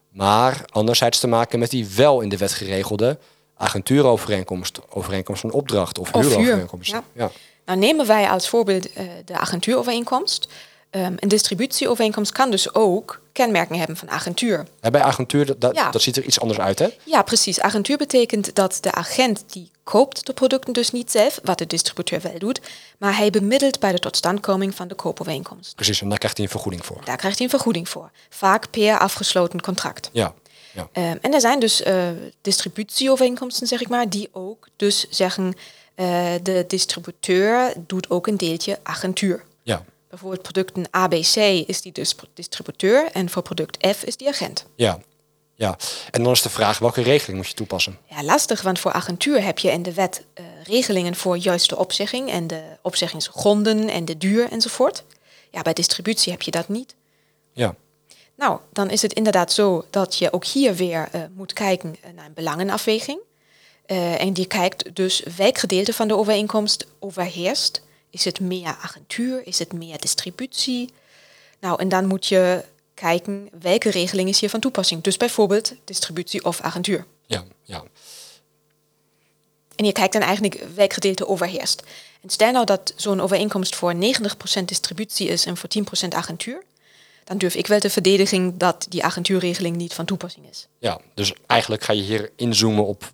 Maar 0.08 0.64
anderzijds 0.70 1.18
te 1.20 1.26
maken 1.26 1.58
met 1.58 1.70
die 1.70 1.86
wel 1.96 2.20
in 2.20 2.28
de 2.28 2.36
wet 2.36 2.52
geregelde 2.52 3.18
agentuurovereenkomst, 3.56 4.80
overeenkomst 4.90 5.40
van 5.40 5.50
opdracht 5.50 5.98
of, 5.98 6.12
of 6.12 6.22
huurovereenkomst. 6.22 6.90
Ja. 6.90 7.04
ja. 7.12 7.30
Nou 7.64 7.78
nemen 7.78 8.06
wij 8.06 8.30
als 8.30 8.48
voorbeeld 8.48 8.88
uh, 8.90 9.04
de 9.24 9.38
agentuurovereenkomst. 9.38 10.48
Um, 10.96 11.14
een 11.18 11.28
distributieovereenkomst 11.28 12.32
kan 12.32 12.50
dus 12.50 12.74
ook 12.74 13.20
kenmerken 13.32 13.78
hebben 13.78 13.96
van 13.96 14.10
agentuur. 14.10 14.66
Ja, 14.80 14.90
bij 14.90 15.02
agentuur, 15.02 15.58
dat, 15.58 15.74
ja. 15.74 15.90
dat 15.90 16.02
ziet 16.02 16.16
er 16.16 16.24
iets 16.24 16.40
anders 16.40 16.58
uit, 16.60 16.78
hè? 16.78 16.88
Ja, 17.04 17.22
precies. 17.22 17.60
Agentuur 17.60 17.96
betekent 17.96 18.54
dat 18.54 18.78
de 18.80 18.92
agent 18.92 19.44
die 19.46 19.70
koopt 19.82 20.26
de 20.26 20.32
producten 20.32 20.72
dus 20.72 20.90
niet 20.90 21.10
zelf, 21.10 21.40
wat 21.42 21.58
de 21.58 21.66
distributeur 21.66 22.20
wel 22.20 22.38
doet, 22.38 22.60
maar 22.98 23.16
hij 23.16 23.30
bemiddelt 23.30 23.80
bij 23.80 23.92
de 23.92 23.98
totstandkoming 23.98 24.74
van 24.74 24.88
de 24.88 24.94
koopovereenkomst. 24.94 25.74
Precies, 25.74 26.00
en 26.00 26.08
daar 26.08 26.18
krijgt 26.18 26.36
hij 26.36 26.46
een 26.46 26.52
vergoeding 26.52 26.86
voor. 26.86 27.00
Daar 27.04 27.16
krijgt 27.16 27.36
hij 27.36 27.46
een 27.46 27.52
vergoeding 27.52 27.88
voor. 27.88 28.10
Vaak 28.28 28.70
per 28.70 28.98
afgesloten 28.98 29.60
contract. 29.60 30.10
Ja. 30.12 30.34
ja. 30.72 30.88
Um, 30.92 31.18
en 31.20 31.34
er 31.34 31.40
zijn 31.40 31.60
dus 31.60 31.80
uh, 31.80 32.08
distributieovereenkomsten, 32.40 33.66
zeg 33.66 33.80
ik 33.80 33.88
maar, 33.88 34.08
die 34.08 34.28
ook 34.32 34.68
dus 34.76 35.06
zeggen, 35.10 35.44
uh, 35.96 36.26
de 36.42 36.64
distributeur 36.68 37.72
doet 37.86 38.10
ook 38.10 38.26
een 38.26 38.36
deeltje 38.36 38.78
agentuur. 38.82 39.44
Ja. 39.62 39.84
Bijvoorbeeld 40.14 40.42
producten 40.42 40.86
ABC 40.90 41.66
is 41.66 41.80
die 41.80 41.92
dus 41.92 42.14
distributeur 42.34 43.10
en 43.12 43.30
voor 43.30 43.42
product 43.42 43.86
F 43.86 44.04
is 44.04 44.16
die 44.16 44.28
agent. 44.28 44.66
Ja, 44.76 44.98
ja. 45.54 45.76
En 46.10 46.22
dan 46.22 46.32
is 46.32 46.42
de 46.42 46.48
vraag, 46.48 46.78
welke 46.78 47.02
regeling 47.02 47.36
moet 47.36 47.48
je 47.48 47.54
toepassen? 47.54 47.98
Ja, 48.04 48.22
lastig, 48.22 48.62
want 48.62 48.78
voor 48.78 48.92
agentuur 48.92 49.42
heb 49.42 49.58
je 49.58 49.70
in 49.70 49.82
de 49.82 49.94
wet 49.94 50.24
uh, 50.34 50.44
regelingen 50.64 51.14
voor 51.14 51.36
juist 51.36 51.68
de 51.68 51.76
opzegging 51.76 52.30
en 52.30 52.46
de 52.46 52.62
opzeggingsgronden 52.82 53.88
en 53.88 54.04
de 54.04 54.16
duur 54.16 54.50
enzovoort. 54.50 55.04
Ja, 55.50 55.62
bij 55.62 55.72
distributie 55.72 56.32
heb 56.32 56.42
je 56.42 56.50
dat 56.50 56.68
niet. 56.68 56.94
Ja. 57.52 57.74
Nou, 58.34 58.58
dan 58.72 58.90
is 58.90 59.02
het 59.02 59.12
inderdaad 59.12 59.52
zo 59.52 59.84
dat 59.90 60.16
je 60.16 60.32
ook 60.32 60.44
hier 60.44 60.74
weer 60.74 61.08
uh, 61.14 61.22
moet 61.34 61.52
kijken 61.52 61.96
naar 62.14 62.26
een 62.26 62.34
belangenafweging. 62.34 63.18
Uh, 63.86 64.20
en 64.20 64.32
die 64.32 64.46
kijkt 64.46 64.96
dus 64.96 65.22
welk 65.36 65.58
gedeelte 65.58 65.92
van 65.92 66.08
de 66.08 66.16
overeenkomst 66.16 66.86
overheerst 66.98 67.82
is 68.14 68.24
het 68.24 68.40
meer 68.40 68.76
agentuur? 68.80 69.46
Is 69.46 69.58
het 69.58 69.72
meer 69.72 69.98
distributie? 69.98 70.92
Nou, 71.60 71.80
en 71.80 71.88
dan 71.88 72.06
moet 72.06 72.26
je 72.26 72.64
kijken 72.94 73.48
welke 73.60 73.90
regeling 73.90 74.28
is 74.28 74.40
hier 74.40 74.50
van 74.50 74.60
toepassing. 74.60 75.02
Dus 75.02 75.16
bijvoorbeeld 75.16 75.74
distributie 75.84 76.44
of 76.44 76.60
agentuur. 76.60 77.06
Ja, 77.26 77.44
ja. 77.62 77.84
En 79.76 79.84
je 79.84 79.92
kijkt 79.92 80.12
dan 80.12 80.22
eigenlijk 80.22 80.64
welk 80.74 80.92
gedeelte 80.92 81.28
overheerst. 81.28 81.82
En 82.20 82.30
stel 82.30 82.52
nou 82.52 82.64
dat 82.64 82.92
zo'n 82.96 83.20
overeenkomst 83.20 83.76
voor 83.76 83.94
90% 83.94 84.64
distributie 84.64 85.28
is 85.28 85.46
en 85.46 85.56
voor 85.56 85.68
10% 86.04 86.08
agentuur. 86.08 86.62
Dan 87.24 87.38
durf 87.38 87.54
ik 87.54 87.66
wel 87.66 87.80
de 87.80 87.90
verdediging 87.90 88.56
dat 88.56 88.86
die 88.88 89.04
agentuurregeling 89.04 89.76
niet 89.76 89.94
van 89.94 90.04
toepassing 90.04 90.48
is. 90.50 90.66
Ja, 90.78 91.00
dus 91.14 91.32
eigenlijk 91.46 91.84
ga 91.84 91.92
je 91.92 92.02
hier 92.02 92.30
inzoomen 92.36 92.86
op 92.86 93.12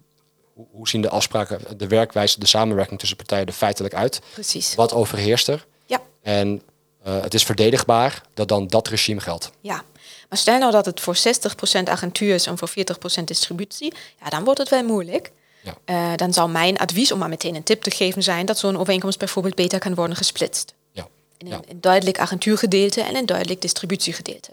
hoe 0.72 0.88
zien 0.88 1.02
de 1.02 1.08
afspraken, 1.08 1.78
de 1.78 1.86
werkwijze, 1.86 2.40
de 2.40 2.46
samenwerking 2.46 2.98
tussen 2.98 3.16
partijen 3.16 3.46
er 3.46 3.52
feitelijk 3.52 3.94
uit? 3.94 4.20
Precies. 4.32 4.74
Wat 4.74 4.92
overheerst 4.92 5.48
er? 5.48 5.66
Ja. 5.86 6.00
En 6.22 6.62
uh, 7.06 7.22
het 7.22 7.34
is 7.34 7.44
verdedigbaar 7.44 8.22
dat 8.34 8.48
dan 8.48 8.66
dat 8.66 8.88
regime 8.88 9.20
geldt. 9.20 9.50
Ja. 9.60 9.84
Maar 10.28 10.38
stel 10.38 10.58
nou 10.58 10.72
dat 10.72 10.86
het 10.86 11.00
voor 11.00 11.16
60% 11.16 11.82
agentuur 11.84 12.34
is 12.34 12.46
en 12.46 12.58
voor 12.58 12.70
40% 12.70 13.24
distributie, 13.24 13.94
ja, 14.22 14.28
dan 14.28 14.44
wordt 14.44 14.58
het 14.58 14.68
wel 14.68 14.84
moeilijk. 14.84 15.32
Ja. 15.62 15.74
Uh, 15.86 16.16
dan 16.16 16.32
zou 16.32 16.50
mijn 16.50 16.78
advies, 16.78 17.12
om 17.12 17.18
maar 17.18 17.28
meteen 17.28 17.54
een 17.54 17.62
tip 17.62 17.82
te 17.82 17.90
geven, 17.90 18.22
zijn 18.22 18.46
dat 18.46 18.58
zo'n 18.58 18.78
overeenkomst 18.78 19.18
bijvoorbeeld 19.18 19.54
beter 19.54 19.78
kan 19.78 19.94
worden 19.94 20.16
gesplitst. 20.16 20.74
Ja. 20.92 21.08
In 21.38 21.46
een, 21.46 21.52
ja. 21.52 21.60
een 21.68 21.80
duidelijk 21.80 22.18
agentuurgedeelte 22.18 23.02
en 23.02 23.16
een 23.16 23.26
duidelijk 23.26 23.60
distributiegedeelte. 23.62 24.50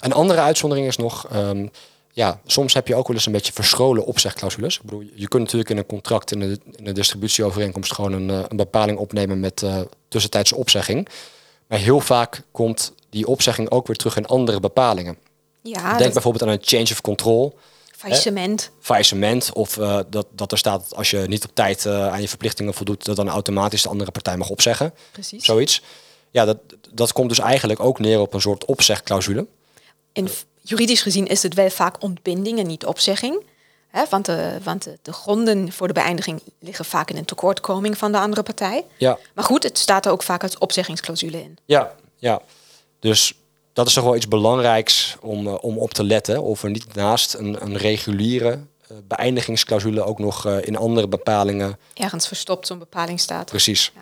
Een 0.00 0.12
andere 0.12 0.40
uitzondering 0.40 0.86
is 0.86 0.96
nog, 0.96 1.34
um, 1.34 1.70
ja, 2.12 2.40
soms 2.46 2.74
heb 2.74 2.88
je 2.88 2.94
ook 2.94 3.06
wel 3.06 3.16
eens 3.16 3.26
een 3.26 3.32
beetje 3.32 3.52
verscholen 3.52 4.04
opzegclausules. 4.04 4.76
Ik 4.76 4.82
bedoel, 4.82 5.02
je 5.14 5.28
kunt 5.28 5.42
natuurlijk 5.42 5.70
in 5.70 5.76
een 5.76 5.86
contract, 5.86 6.32
in 6.32 6.60
de 6.76 6.92
distributieovereenkomst, 6.92 7.94
gewoon 7.94 8.12
een, 8.12 8.28
uh, 8.28 8.44
een 8.48 8.56
bepaling 8.56 8.98
opnemen 8.98 9.40
met 9.40 9.62
uh, 9.62 9.80
tussentijdse 10.08 10.56
opzegging. 10.56 11.08
Maar 11.66 11.78
heel 11.78 12.00
vaak 12.00 12.42
komt 12.50 12.92
die 13.10 13.26
opzegging 13.26 13.70
ook 13.70 13.86
weer 13.86 13.96
terug 13.96 14.16
in 14.16 14.26
andere 14.26 14.60
bepalingen. 14.60 15.16
Ja, 15.62 15.88
Denk 15.88 15.98
dat- 15.98 16.12
bijvoorbeeld 16.12 16.42
aan 16.42 16.48
een 16.48 16.58
change 16.62 16.82
of 16.90 17.00
control, 17.00 17.58
faillissement. 17.96 18.70
faillissement. 18.80 19.52
Of 19.52 19.76
uh, 19.76 20.00
dat, 20.08 20.26
dat 20.32 20.52
er 20.52 20.58
staat 20.58 20.80
dat 20.88 20.98
als 20.98 21.10
je 21.10 21.18
niet 21.18 21.44
op 21.44 21.50
tijd 21.54 21.84
uh, 21.84 22.06
aan 22.06 22.20
je 22.20 22.28
verplichtingen 22.28 22.74
voldoet, 22.74 23.04
dat 23.04 23.16
dan 23.16 23.28
automatisch 23.28 23.82
de 23.82 23.88
andere 23.88 24.10
partij 24.10 24.36
mag 24.36 24.48
opzeggen. 24.48 24.94
Precies. 25.12 25.44
Zoiets. 25.44 25.82
Ja, 26.30 26.44
dat, 26.44 26.58
dat 26.92 27.12
komt 27.12 27.28
dus 27.28 27.38
eigenlijk 27.38 27.80
ook 27.80 27.98
neer 27.98 28.20
op 28.20 28.34
een 28.34 28.40
soort 28.40 28.64
opzegclausule. 28.64 29.46
In, 30.12 30.28
juridisch 30.60 31.02
gezien 31.02 31.26
is 31.26 31.42
het 31.42 31.54
wel 31.54 31.70
vaak 31.70 32.02
ontbinding 32.02 32.58
en 32.58 32.66
niet 32.66 32.86
opzegging. 32.86 33.42
Hè, 33.88 34.02
want 34.10 34.24
de, 34.26 34.58
want 34.62 34.84
de, 34.84 34.98
de 35.02 35.12
gronden 35.12 35.72
voor 35.72 35.86
de 35.86 35.92
beëindiging 35.92 36.42
liggen 36.58 36.84
vaak 36.84 37.10
in 37.10 37.16
een 37.16 37.24
tekortkoming 37.24 37.98
van 37.98 38.12
de 38.12 38.18
andere 38.18 38.42
partij. 38.42 38.84
Ja, 38.96 39.18
Maar 39.34 39.44
goed, 39.44 39.62
het 39.62 39.78
staat 39.78 40.06
er 40.06 40.12
ook 40.12 40.22
vaak 40.22 40.42
als 40.42 40.58
opzeggingsclausule 40.58 41.42
in. 41.42 41.58
ja, 41.64 41.94
ja. 42.16 42.40
Dus 42.98 43.34
dat 43.72 43.86
is 43.86 43.92
toch 43.94 44.04
wel 44.04 44.16
iets 44.16 44.28
belangrijks 44.28 45.16
om, 45.20 45.46
uh, 45.46 45.54
om 45.60 45.78
op 45.78 45.92
te 45.94 46.04
letten. 46.04 46.42
Of 46.42 46.62
er 46.62 46.70
niet 46.70 46.94
naast 46.94 47.34
een, 47.34 47.62
een 47.62 47.76
reguliere 47.76 48.50
uh, 48.92 48.98
beëindigingsclausule 49.08 50.02
ook 50.02 50.18
nog 50.18 50.46
uh, 50.46 50.66
in 50.66 50.76
andere 50.76 51.08
bepalingen. 51.08 51.78
Ergens 51.94 52.26
verstopt 52.26 52.66
zo'n 52.66 52.78
bepaling 52.78 53.20
staat. 53.20 53.46
Precies. 53.46 53.92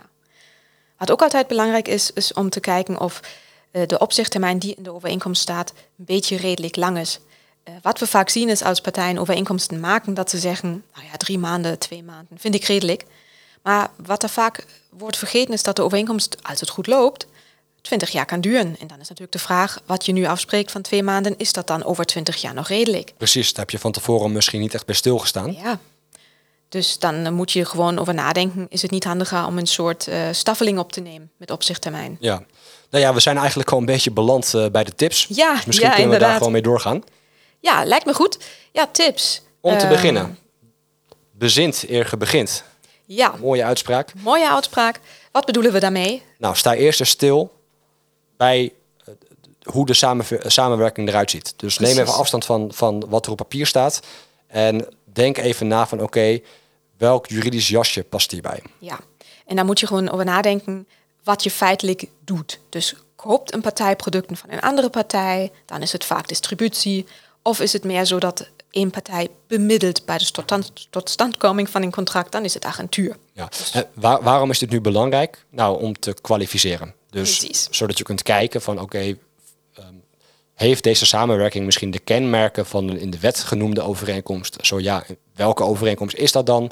Wat 0.98 1.10
ook 1.10 1.22
altijd 1.22 1.46
belangrijk 1.46 1.88
is, 1.88 2.10
is 2.12 2.32
om 2.32 2.50
te 2.50 2.60
kijken 2.60 3.00
of 3.00 3.20
de 3.70 3.98
opzegtermijn 3.98 4.58
die 4.58 4.74
in 4.74 4.82
de 4.82 4.92
overeenkomst 4.94 5.42
staat 5.42 5.70
een 5.70 6.04
beetje 6.04 6.36
redelijk 6.36 6.76
lang 6.76 6.98
is. 6.98 7.20
Uh, 7.68 7.74
wat 7.82 7.98
we 7.98 8.06
vaak 8.06 8.28
zien 8.28 8.48
is 8.48 8.62
als 8.62 8.80
partijen 8.80 9.18
overeenkomsten 9.18 9.80
maken 9.80 10.14
dat 10.14 10.30
ze 10.30 10.38
zeggen, 10.38 10.84
nou 10.94 11.06
ja, 11.06 11.16
drie 11.16 11.38
maanden, 11.38 11.78
twee 11.78 12.02
maanden, 12.02 12.38
vind 12.38 12.54
ik 12.54 12.64
redelijk. 12.64 13.04
Maar 13.62 13.90
wat 14.06 14.22
er 14.22 14.28
vaak 14.28 14.66
wordt 14.90 15.16
vergeten 15.16 15.54
is 15.54 15.62
dat 15.62 15.76
de 15.76 15.82
overeenkomst, 15.82 16.36
als 16.42 16.60
het 16.60 16.68
goed 16.68 16.86
loopt, 16.86 17.26
20 17.80 18.10
jaar 18.10 18.26
kan 18.26 18.40
duren. 18.40 18.76
En 18.78 18.86
dan 18.86 19.00
is 19.00 19.08
natuurlijk 19.08 19.32
de 19.32 19.38
vraag, 19.38 19.80
wat 19.86 20.06
je 20.06 20.12
nu 20.12 20.24
afspreekt 20.24 20.70
van 20.70 20.82
twee 20.82 21.02
maanden, 21.02 21.34
is 21.36 21.52
dat 21.52 21.66
dan 21.66 21.84
over 21.84 22.04
20 22.04 22.36
jaar 22.36 22.54
nog 22.54 22.68
redelijk? 22.68 23.12
Precies, 23.16 23.48
daar 23.48 23.60
heb 23.60 23.70
je 23.70 23.78
van 23.78 23.92
tevoren 23.92 24.32
misschien 24.32 24.60
niet 24.60 24.74
echt 24.74 24.86
bij 24.86 24.94
stilgestaan. 24.94 25.52
Ja. 25.52 25.78
Dus 26.68 26.98
dan 26.98 27.32
moet 27.34 27.52
je 27.52 27.64
gewoon 27.64 27.98
over 27.98 28.14
nadenken, 28.14 28.66
is 28.68 28.82
het 28.82 28.90
niet 28.90 29.04
handiger 29.04 29.44
om 29.46 29.58
een 29.58 29.66
soort 29.66 30.06
uh, 30.08 30.28
staffeling 30.32 30.78
op 30.78 30.92
te 30.92 31.00
nemen 31.00 31.30
met 31.36 31.50
opzichttermijn? 31.50 32.16
Ja. 32.20 32.42
Nou 32.90 33.04
ja, 33.04 33.14
we 33.14 33.20
zijn 33.20 33.36
eigenlijk 33.36 33.70
al 33.72 33.78
een 33.78 33.84
beetje 33.84 34.10
beland 34.10 34.52
uh, 34.54 34.66
bij 34.66 34.84
de 34.84 34.94
tips. 34.94 35.26
Ja, 35.28 35.54
dus 35.54 35.64
misschien 35.64 35.88
ja, 35.88 35.94
kunnen 35.94 35.96
we 35.96 36.02
inderdaad. 36.02 36.28
daar 36.28 36.36
gewoon 36.36 36.52
mee 36.52 36.62
doorgaan. 36.62 37.02
Ja, 37.60 37.84
lijkt 37.84 38.04
me 38.06 38.14
goed. 38.14 38.38
Ja, 38.72 38.86
tips. 38.92 39.42
Om 39.60 39.72
te 39.72 39.84
Ehm, 39.84 39.88
beginnen. 39.88 40.38
Bezint 41.32 41.84
eer 41.88 42.06
ge 42.06 42.16
begint. 42.16 42.64
Ja, 43.04 43.34
Mooie 43.40 43.64
uitspraak. 43.64 44.12
mooie 44.22 44.50
uitspraak. 44.50 45.00
Wat 45.32 45.44
bedoelen 45.44 45.72
we 45.72 45.80
daarmee? 45.80 46.22
Nou, 46.38 46.56
sta 46.56 46.74
eerst 46.74 47.00
eens 47.00 47.08
stil 47.10 47.52
bij 48.36 48.72
eh, 49.04 49.14
hoe 49.62 49.86
de 49.86 49.94
samenwerking 50.46 51.08
eruit 51.08 51.30
ziet. 51.30 51.54
Dus 51.56 51.78
neem 51.78 51.98
even 51.98 52.14
afstand 52.14 52.44
van, 52.44 52.70
van 52.74 53.04
wat 53.08 53.24
er 53.26 53.30
op 53.30 53.36
papier 53.36 53.66
staat. 53.66 54.00
En 54.46 54.86
denk 55.18 55.38
even 55.38 55.66
na 55.66 55.86
van 55.86 56.02
oké, 56.02 56.40
welk 56.96 57.26
juridisch 57.26 57.68
jasje 57.68 58.02
past 58.04 58.30
hierbij? 58.30 58.62
Ja. 58.78 58.98
En 59.46 59.56
daar 59.56 59.64
moet 59.64 59.80
je 59.80 59.86
gewoon 59.86 60.10
over 60.10 60.24
nadenken 60.24 60.88
wat 61.24 61.42
je 61.42 61.50
feitelijk 61.50 62.06
doet. 62.24 62.60
Dus 62.68 62.94
koopt 63.16 63.54
een 63.54 63.60
partij 63.60 63.96
producten 63.96 64.36
van 64.36 64.50
een 64.50 64.60
andere 64.60 64.90
partij, 64.90 65.50
dan 65.66 65.82
is 65.82 65.92
het 65.92 66.04
vaak 66.04 66.28
distributie. 66.28 67.06
Of 67.42 67.60
is 67.60 67.72
het 67.72 67.84
meer 67.84 68.04
zo 68.04 68.18
dat 68.18 68.48
één 68.70 68.90
partij 68.90 69.28
bemiddelt 69.46 70.04
bij 70.04 70.18
de 70.18 70.62
totstandkoming 70.90 71.70
van 71.70 71.82
een 71.82 71.90
contract, 71.90 72.32
dan 72.32 72.44
is 72.44 72.54
het 72.54 72.64
agentuur. 72.64 73.16
Ja. 73.32 73.48
waarom 74.20 74.50
is 74.50 74.58
dit 74.58 74.70
nu 74.70 74.80
belangrijk? 74.80 75.44
Nou, 75.50 75.82
om 75.82 75.98
te 75.98 76.14
kwalificeren. 76.20 76.94
Dus 77.10 77.38
Precies. 77.38 77.68
zodat 77.70 77.98
je 77.98 78.04
kunt 78.04 78.22
kijken 78.22 78.62
van 78.62 78.80
oké, 78.80 78.98
ehm, 78.98 79.94
heeft 80.66 80.82
deze 80.82 81.06
samenwerking 81.06 81.64
misschien 81.64 81.90
de 81.90 81.98
kenmerken 81.98 82.66
van 82.66 82.86
de 82.86 83.00
in 83.00 83.10
de 83.10 83.18
wet 83.18 83.38
genoemde 83.38 83.82
overeenkomst? 83.82 84.56
Zo 84.60 84.80
ja, 84.80 85.04
welke 85.34 85.62
overeenkomst 85.62 86.16
is 86.16 86.32
dat 86.32 86.46
dan? 86.46 86.70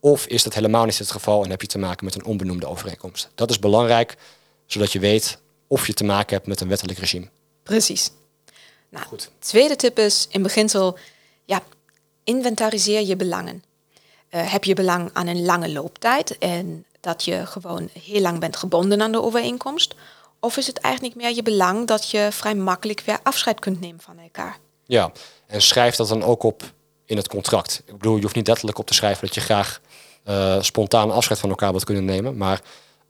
Of 0.00 0.26
is 0.26 0.42
dat 0.42 0.54
helemaal 0.54 0.84
niet 0.84 0.98
het 0.98 1.10
geval 1.10 1.44
en 1.44 1.50
heb 1.50 1.60
je 1.60 1.66
te 1.66 1.78
maken 1.78 2.04
met 2.04 2.14
een 2.14 2.24
onbenoemde 2.24 2.66
overeenkomst? 2.66 3.30
Dat 3.34 3.50
is 3.50 3.58
belangrijk, 3.58 4.16
zodat 4.66 4.92
je 4.92 4.98
weet 4.98 5.38
of 5.66 5.86
je 5.86 5.94
te 5.94 6.04
maken 6.04 6.36
hebt 6.36 6.46
met 6.46 6.60
een 6.60 6.68
wettelijk 6.68 6.98
regime. 6.98 7.28
Precies. 7.62 8.10
Nou, 8.88 9.06
Goed. 9.06 9.30
Tweede 9.38 9.76
tip 9.76 9.98
is 9.98 10.26
in 10.30 10.42
beginsel, 10.42 10.98
ja, 11.44 11.62
inventariseer 12.24 13.06
je 13.06 13.16
belangen. 13.16 13.62
Uh, 14.30 14.52
heb 14.52 14.64
je 14.64 14.74
belang 14.74 15.10
aan 15.12 15.26
een 15.26 15.44
lange 15.44 15.68
looptijd 15.68 16.38
en 16.38 16.84
dat 17.00 17.24
je 17.24 17.46
gewoon 17.46 17.88
heel 18.02 18.20
lang 18.20 18.38
bent 18.38 18.56
gebonden 18.56 19.02
aan 19.02 19.12
de 19.12 19.22
overeenkomst? 19.22 19.94
Of 20.44 20.56
is 20.56 20.66
het 20.66 20.78
eigenlijk 20.78 21.14
meer 21.14 21.34
je 21.34 21.42
belang 21.42 21.86
dat 21.86 22.10
je 22.10 22.28
vrij 22.30 22.54
makkelijk 22.54 23.00
weer 23.00 23.18
afscheid 23.22 23.60
kunt 23.60 23.80
nemen 23.80 24.00
van 24.00 24.18
elkaar? 24.18 24.58
Ja, 24.86 25.12
en 25.46 25.62
schrijf 25.62 25.96
dat 25.96 26.08
dan 26.08 26.22
ook 26.22 26.42
op 26.42 26.62
in 27.04 27.16
het 27.16 27.28
contract. 27.28 27.82
Ik 27.86 27.96
bedoel, 27.98 28.16
je 28.16 28.22
hoeft 28.22 28.34
niet 28.34 28.46
letterlijk 28.46 28.78
op 28.78 28.86
te 28.86 28.94
schrijven 28.94 29.26
dat 29.26 29.34
je 29.34 29.40
graag 29.40 29.80
uh, 30.28 30.62
spontaan 30.62 31.10
afscheid 31.10 31.40
van 31.40 31.48
elkaar 31.50 31.70
wilt 31.70 31.84
kunnen 31.84 32.04
nemen. 32.04 32.36
Maar 32.36 32.60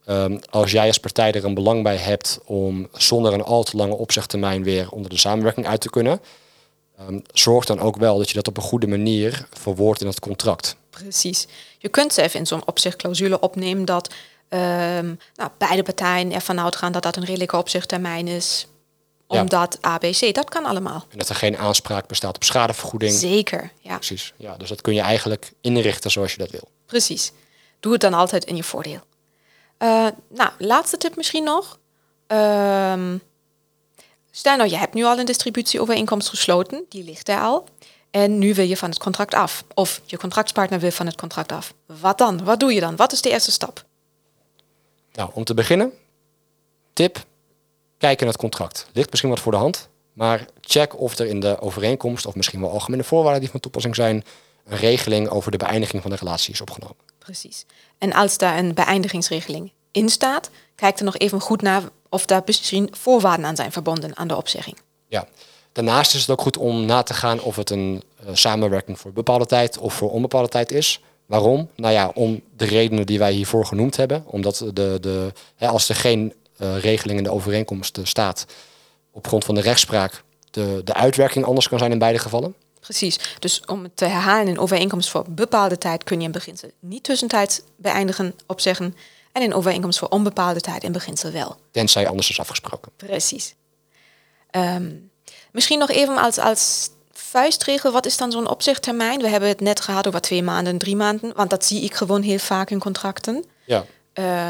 um, 0.07 0.41
als 0.51 0.71
jij 0.71 0.87
als 0.87 0.99
partij 0.99 1.33
er 1.33 1.45
een 1.45 1.55
belang 1.55 1.83
bij 1.83 1.97
hebt 1.97 2.41
om 2.45 2.89
zonder 2.93 3.33
een 3.33 3.43
al 3.43 3.63
te 3.63 3.77
lange 3.77 3.97
opzegtermijn 3.97 4.63
weer 4.63 4.91
onder 4.91 5.11
de 5.11 5.19
samenwerking 5.19 5.67
uit 5.67 5.81
te 5.81 5.91
kunnen, 5.91 6.21
um, 7.01 7.23
zorg 7.33 7.65
dan 7.65 7.81
ook 7.81 7.97
wel 7.97 8.19
dat 8.19 8.29
je 8.29 8.35
dat 8.35 8.49
op 8.49 8.57
een 8.57 8.63
goede 8.63 8.87
manier 8.87 9.47
verwoordt 9.51 10.01
in 10.01 10.07
het 10.07 10.21
contract. 10.21 10.77
Precies. 10.91 11.47
Je 11.79 11.89
kunt 11.89 12.17
even 12.17 12.39
in 12.39 12.47
zo'n 12.47 12.67
opzichtclausule 12.67 13.41
opnemen 13.41 13.85
dat 13.85 14.15
um, 14.55 15.19
nou, 15.35 15.51
beide 15.59 15.83
partijen 15.83 16.33
ervan 16.33 16.61
uitgaan 16.61 16.93
dat 16.93 17.03
dat 17.03 17.17
een 17.17 17.25
redelijke 17.25 17.57
opzichttermijn 17.57 18.29
is 18.29 18.67
omdat 19.41 19.79
ABC, 19.81 20.35
dat 20.35 20.49
kan 20.49 20.65
allemaal. 20.65 21.05
En 21.09 21.19
dat 21.19 21.29
er 21.29 21.35
geen 21.35 21.59
aanspraak 21.59 22.07
bestaat 22.07 22.35
op 22.35 22.45
schadevergoeding. 22.45 23.13
Zeker, 23.13 23.71
ja. 23.81 23.95
Precies. 23.95 24.33
Ja, 24.37 24.57
dus 24.57 24.69
dat 24.69 24.81
kun 24.81 24.95
je 24.95 25.01
eigenlijk 25.01 25.53
inrichten 25.61 26.11
zoals 26.11 26.33
je 26.33 26.39
dat 26.39 26.51
wil. 26.51 26.69
Precies. 26.87 27.33
Doe 27.81 27.93
het 27.93 28.01
dan 28.01 28.15
altijd 28.15 28.45
in 28.45 28.57
je 28.57 28.63
voordeel. 28.63 29.01
Uh, 29.79 30.07
nou, 30.29 30.51
laatste 30.59 30.97
tip 30.97 31.17
misschien 31.17 31.45
nog. 31.45 31.79
Um, 32.27 33.23
stel 34.31 34.57
nou, 34.57 34.71
je 34.71 34.77
hebt 34.77 34.95
nu 34.95 35.05
al 35.05 35.19
een 35.19 35.27
distributieovereenkomst 35.27 36.29
gesloten, 36.29 36.85
die 36.89 37.05
ligt 37.05 37.29
er 37.29 37.41
al. 37.41 37.69
En 38.11 38.39
nu 38.39 38.55
wil 38.55 38.67
je 38.67 38.77
van 38.77 38.91
het 38.91 38.99
contract 38.99 39.35
af. 39.35 39.65
Of 39.75 40.01
je 40.05 40.17
contractpartner 40.17 40.81
wil 40.81 40.91
van 40.91 41.07
het 41.07 41.17
contract 41.17 41.53
af. 41.53 41.75
Wat 41.87 42.19
dan? 42.19 42.45
Wat 42.45 42.61
doe 42.61 42.75
je 42.75 42.81
dan? 42.81 42.97
Wat 42.97 43.13
is 43.13 43.21
de 43.21 43.31
eerste 43.31 43.51
stap? 43.51 43.85
Nou, 45.13 45.31
om 45.33 45.45
te 45.45 45.55
beginnen, 45.55 45.93
tip, 46.93 47.25
kijk 47.99 48.21
in 48.21 48.27
het 48.27 48.37
contract. 48.37 48.87
Ligt 48.93 49.11
misschien 49.11 49.31
wat 49.31 49.41
voor 49.41 49.53
de 49.53 49.59
hand, 49.59 49.89
maar 50.13 50.47
check 50.61 50.99
of 50.99 51.19
er 51.19 51.27
in 51.27 51.41
de 51.41 51.61
overeenkomst, 51.61 52.27
of 52.27 52.35
misschien 52.35 52.61
wel 52.61 52.71
algemene 52.71 53.05
voorwaarden 53.05 53.41
die 53.41 53.51
van 53.51 53.61
toepassing 53.61 53.95
zijn, 53.95 54.25
een 54.65 54.77
regeling 54.77 55.29
over 55.29 55.51
de 55.51 55.57
beëindiging 55.57 56.03
van 56.03 56.11
de 56.11 56.17
relatie 56.17 56.53
is 56.53 56.61
opgenomen. 56.61 56.97
Precies. 57.19 57.65
En 57.99 58.13
als 58.13 58.39
daar 58.39 58.59
een 58.59 58.75
beëindigingsregeling 58.75 59.73
in 59.91 60.09
staat, 60.09 60.51
kijk 60.75 60.99
er 60.99 61.05
nog 61.05 61.17
even 61.17 61.41
goed 61.41 61.63
naar 61.63 61.83
of 62.09 62.27
daar 62.27 62.43
misschien 62.47 62.89
voorwaarden 62.91 63.47
aan 63.47 63.57
zijn 63.57 63.73
verbonden 63.73 64.17
aan 64.17 64.29
de 64.29 64.37
opzegging. 64.37 64.77
Ja. 65.07 65.29
Daarnaast 65.73 66.15
is 66.15 66.21
het 66.21 66.31
ook 66.31 66.41
goed 66.41 66.57
om 66.57 66.85
na 66.85 67.03
te 67.03 67.15
gaan 67.15 67.41
of 67.41 67.57
het 67.57 67.71
een 67.71 68.03
uh, 68.25 68.31
samenwerking 68.33 68.99
voor 68.99 69.13
bepaalde 69.13 69.47
tijd 69.47 69.79
of 69.79 69.95
voor 69.95 70.11
onbepaalde 70.11 70.49
tijd 70.49 70.73
is. 70.73 71.01
Waarom? 71.27 71.69
Nou 71.77 71.93
ja, 71.93 72.11
om 72.15 72.41
de 72.57 72.65
redenen 72.65 73.07
die 73.07 73.19
wij 73.19 73.33
hiervoor 73.33 73.67
genoemd 73.67 73.97
hebben. 73.97 74.25
Omdat 74.27 74.57
de, 74.73 74.99
de, 75.01 75.33
hè, 75.57 75.69
als 75.69 75.89
er 75.89 75.95
geen 75.95 76.35
uh, 76.59 76.79
regeling 76.79 77.19
in 77.19 77.25
de 77.25 77.33
overeenkomst 77.33 77.99
staat 78.03 78.47
op 79.11 79.27
grond 79.27 79.45
van 79.45 79.55
de 79.55 79.61
rechtspraak, 79.61 80.23
de, 80.51 80.81
de 80.85 80.95
uitwerking 80.95 81.45
anders 81.45 81.69
kan 81.69 81.79
zijn 81.79 81.93
in 81.93 81.99
beide 81.99 82.19
gevallen. 82.19 82.55
Precies. 82.81 83.19
Dus 83.39 83.65
om 83.65 83.83
het 83.83 83.97
te 83.97 84.05
herhalen, 84.05 84.49
een 84.49 84.59
overeenkomst 84.59 85.11
voor 85.11 85.25
bepaalde 85.29 85.79
tijd 85.79 86.05
kun 86.05 86.19
je 86.19 86.27
in 86.27 86.33
beginsel 86.33 86.71
niet 86.81 87.03
tussentijds 87.03 87.61
beëindigen, 87.77 88.35
opzeggen. 88.47 88.97
En 89.33 89.43
een 89.43 89.55
overeenkomst 89.55 89.99
voor 89.99 90.09
onbepaalde 90.09 90.61
tijd 90.61 90.83
in 90.83 90.93
beginsel 90.93 91.31
wel. 91.31 91.57
Tenzij 91.71 92.09
anders 92.09 92.31
is 92.31 92.41
afgesproken. 92.41 92.93
Precies. 92.97 93.55
Um, 94.51 95.11
misschien 95.53 95.79
nog 95.79 95.91
even 95.91 96.17
als, 96.17 96.39
als 96.39 96.91
vuistregel, 97.33 97.93
wat 97.93 98.07
is 98.07 98.17
dan 98.17 98.33
zo'n 98.33 98.49
opzichttermijn? 98.49 99.21
We 99.21 99.29
hebben 99.29 99.49
het 99.49 99.61
net 99.61 99.81
gehad 99.81 100.07
over 100.07 100.21
twee 100.21 100.43
maanden, 100.43 100.79
drie 100.79 100.97
maanden, 100.97 101.33
want 101.35 101.51
dat 101.51 101.65
zie 101.65 101.83
ik 101.83 101.95
gewoon 101.95 102.23
heel 102.23 102.39
vaak 102.39 102.71
in 102.71 102.79
contracten. 102.79 103.45
Ja. 103.65 103.85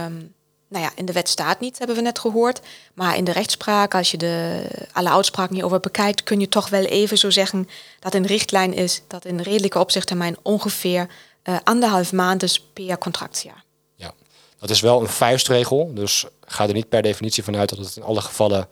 Um, 0.04 0.34
nou 0.68 0.84
ja, 0.84 0.90
in 0.94 1.04
de 1.04 1.12
wet 1.12 1.28
staat 1.28 1.60
niet, 1.60 1.78
hebben 1.78 1.96
we 1.96 2.02
net 2.02 2.18
gehoord. 2.18 2.60
Maar 2.94 3.16
in 3.16 3.24
de 3.24 3.32
rechtspraak, 3.32 3.94
als 3.94 4.10
je 4.10 4.16
de, 4.16 4.64
alle 4.92 5.10
uitspraken 5.10 5.54
hierover 5.54 5.80
bekijkt, 5.80 6.22
kun 6.22 6.40
je 6.40 6.48
toch 6.48 6.68
wel 6.68 6.84
even 6.84 7.18
zo 7.18 7.30
zeggen 7.30 7.68
dat 8.00 8.14
een 8.14 8.26
richtlijn 8.26 8.74
is 8.74 9.02
dat 9.08 9.24
een 9.24 9.42
redelijke 9.42 9.78
opzichttermijn 9.78 10.36
ongeveer 10.42 11.08
uh, 11.44 11.56
anderhalf 11.64 12.12
maand 12.12 12.42
is 12.42 12.60
per 12.72 12.98
contractjaar. 12.98 13.64
Ja, 13.94 14.12
dat 14.58 14.70
is 14.70 14.80
wel 14.80 15.00
een 15.00 15.08
vuistregel. 15.08 15.90
Dus 15.94 16.24
ga 16.44 16.66
er 16.66 16.74
niet 16.74 16.88
per 16.88 17.02
definitie 17.02 17.42
vanuit 17.42 17.68
dat 17.68 17.78
het 17.78 17.96
in 17.96 18.02
alle 18.02 18.20
gevallen 18.20 18.68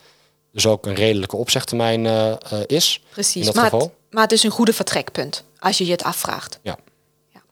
dus 0.53 0.66
ook 0.66 0.87
een 0.87 0.94
redelijke 0.94 1.37
opzegtermijn 1.37 2.05
uh, 2.05 2.35
is. 2.66 3.03
Precies, 3.11 3.35
in 3.35 3.44
dat 3.46 3.55
maar, 3.55 3.64
geval. 3.64 3.99
Maar 4.11 4.23
het 4.23 4.33
is 4.33 4.42
een 4.42 4.51
goede 4.51 4.73
vertrekpunt 4.73 5.44
als 5.59 5.79
je 5.79 5.85
je 5.85 5.92
het 5.92 6.03
afvraagt. 6.03 6.59
Ja. 6.62 6.77
ja. 7.29 7.42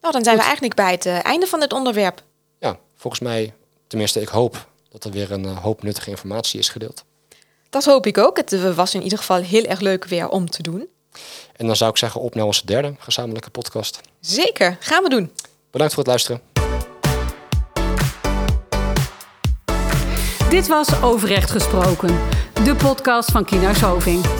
Nou, 0.00 0.12
dan 0.14 0.24
zijn 0.24 0.36
we 0.36 0.42
eigenlijk 0.42 0.74
bij 0.74 0.90
het 0.90 1.06
einde 1.06 1.46
van 1.46 1.60
het 1.60 1.72
onderwerp 1.72 2.22
volgens 3.00 3.22
mij, 3.22 3.54
tenminste 3.86 4.20
ik 4.20 4.28
hoop 4.28 4.68
dat 4.88 5.04
er 5.04 5.10
weer 5.10 5.30
een 5.30 5.44
uh, 5.44 5.58
hoop 5.58 5.82
nuttige 5.82 6.10
informatie 6.10 6.58
is 6.58 6.68
gedeeld. 6.68 7.04
Dat 7.70 7.84
hoop 7.84 8.06
ik 8.06 8.18
ook. 8.18 8.36
Het 8.36 8.52
eh, 8.52 8.74
was 8.74 8.94
in 8.94 9.02
ieder 9.02 9.18
geval 9.18 9.42
heel 9.42 9.64
erg 9.64 9.80
leuk 9.80 10.04
weer 10.04 10.28
om 10.28 10.50
te 10.50 10.62
doen. 10.62 10.88
En 11.56 11.66
dan 11.66 11.76
zou 11.76 11.90
ik 11.90 11.96
zeggen 11.96 12.20
op 12.20 12.34
naar 12.34 12.44
onze 12.44 12.66
derde 12.66 12.94
gezamenlijke 12.98 13.50
podcast. 13.50 14.00
Zeker, 14.20 14.76
gaan 14.80 15.02
we 15.02 15.08
doen. 15.08 15.32
Bedankt 15.70 15.94
voor 15.94 16.02
het 16.02 16.12
luisteren. 16.12 16.40
Dit 20.50 20.66
was 20.66 21.02
Overrecht 21.02 21.50
Gesproken, 21.50 22.20
de 22.64 22.74
podcast 22.74 23.30
van 23.30 23.44
Kina 23.44 23.74
Soving. 23.74 24.39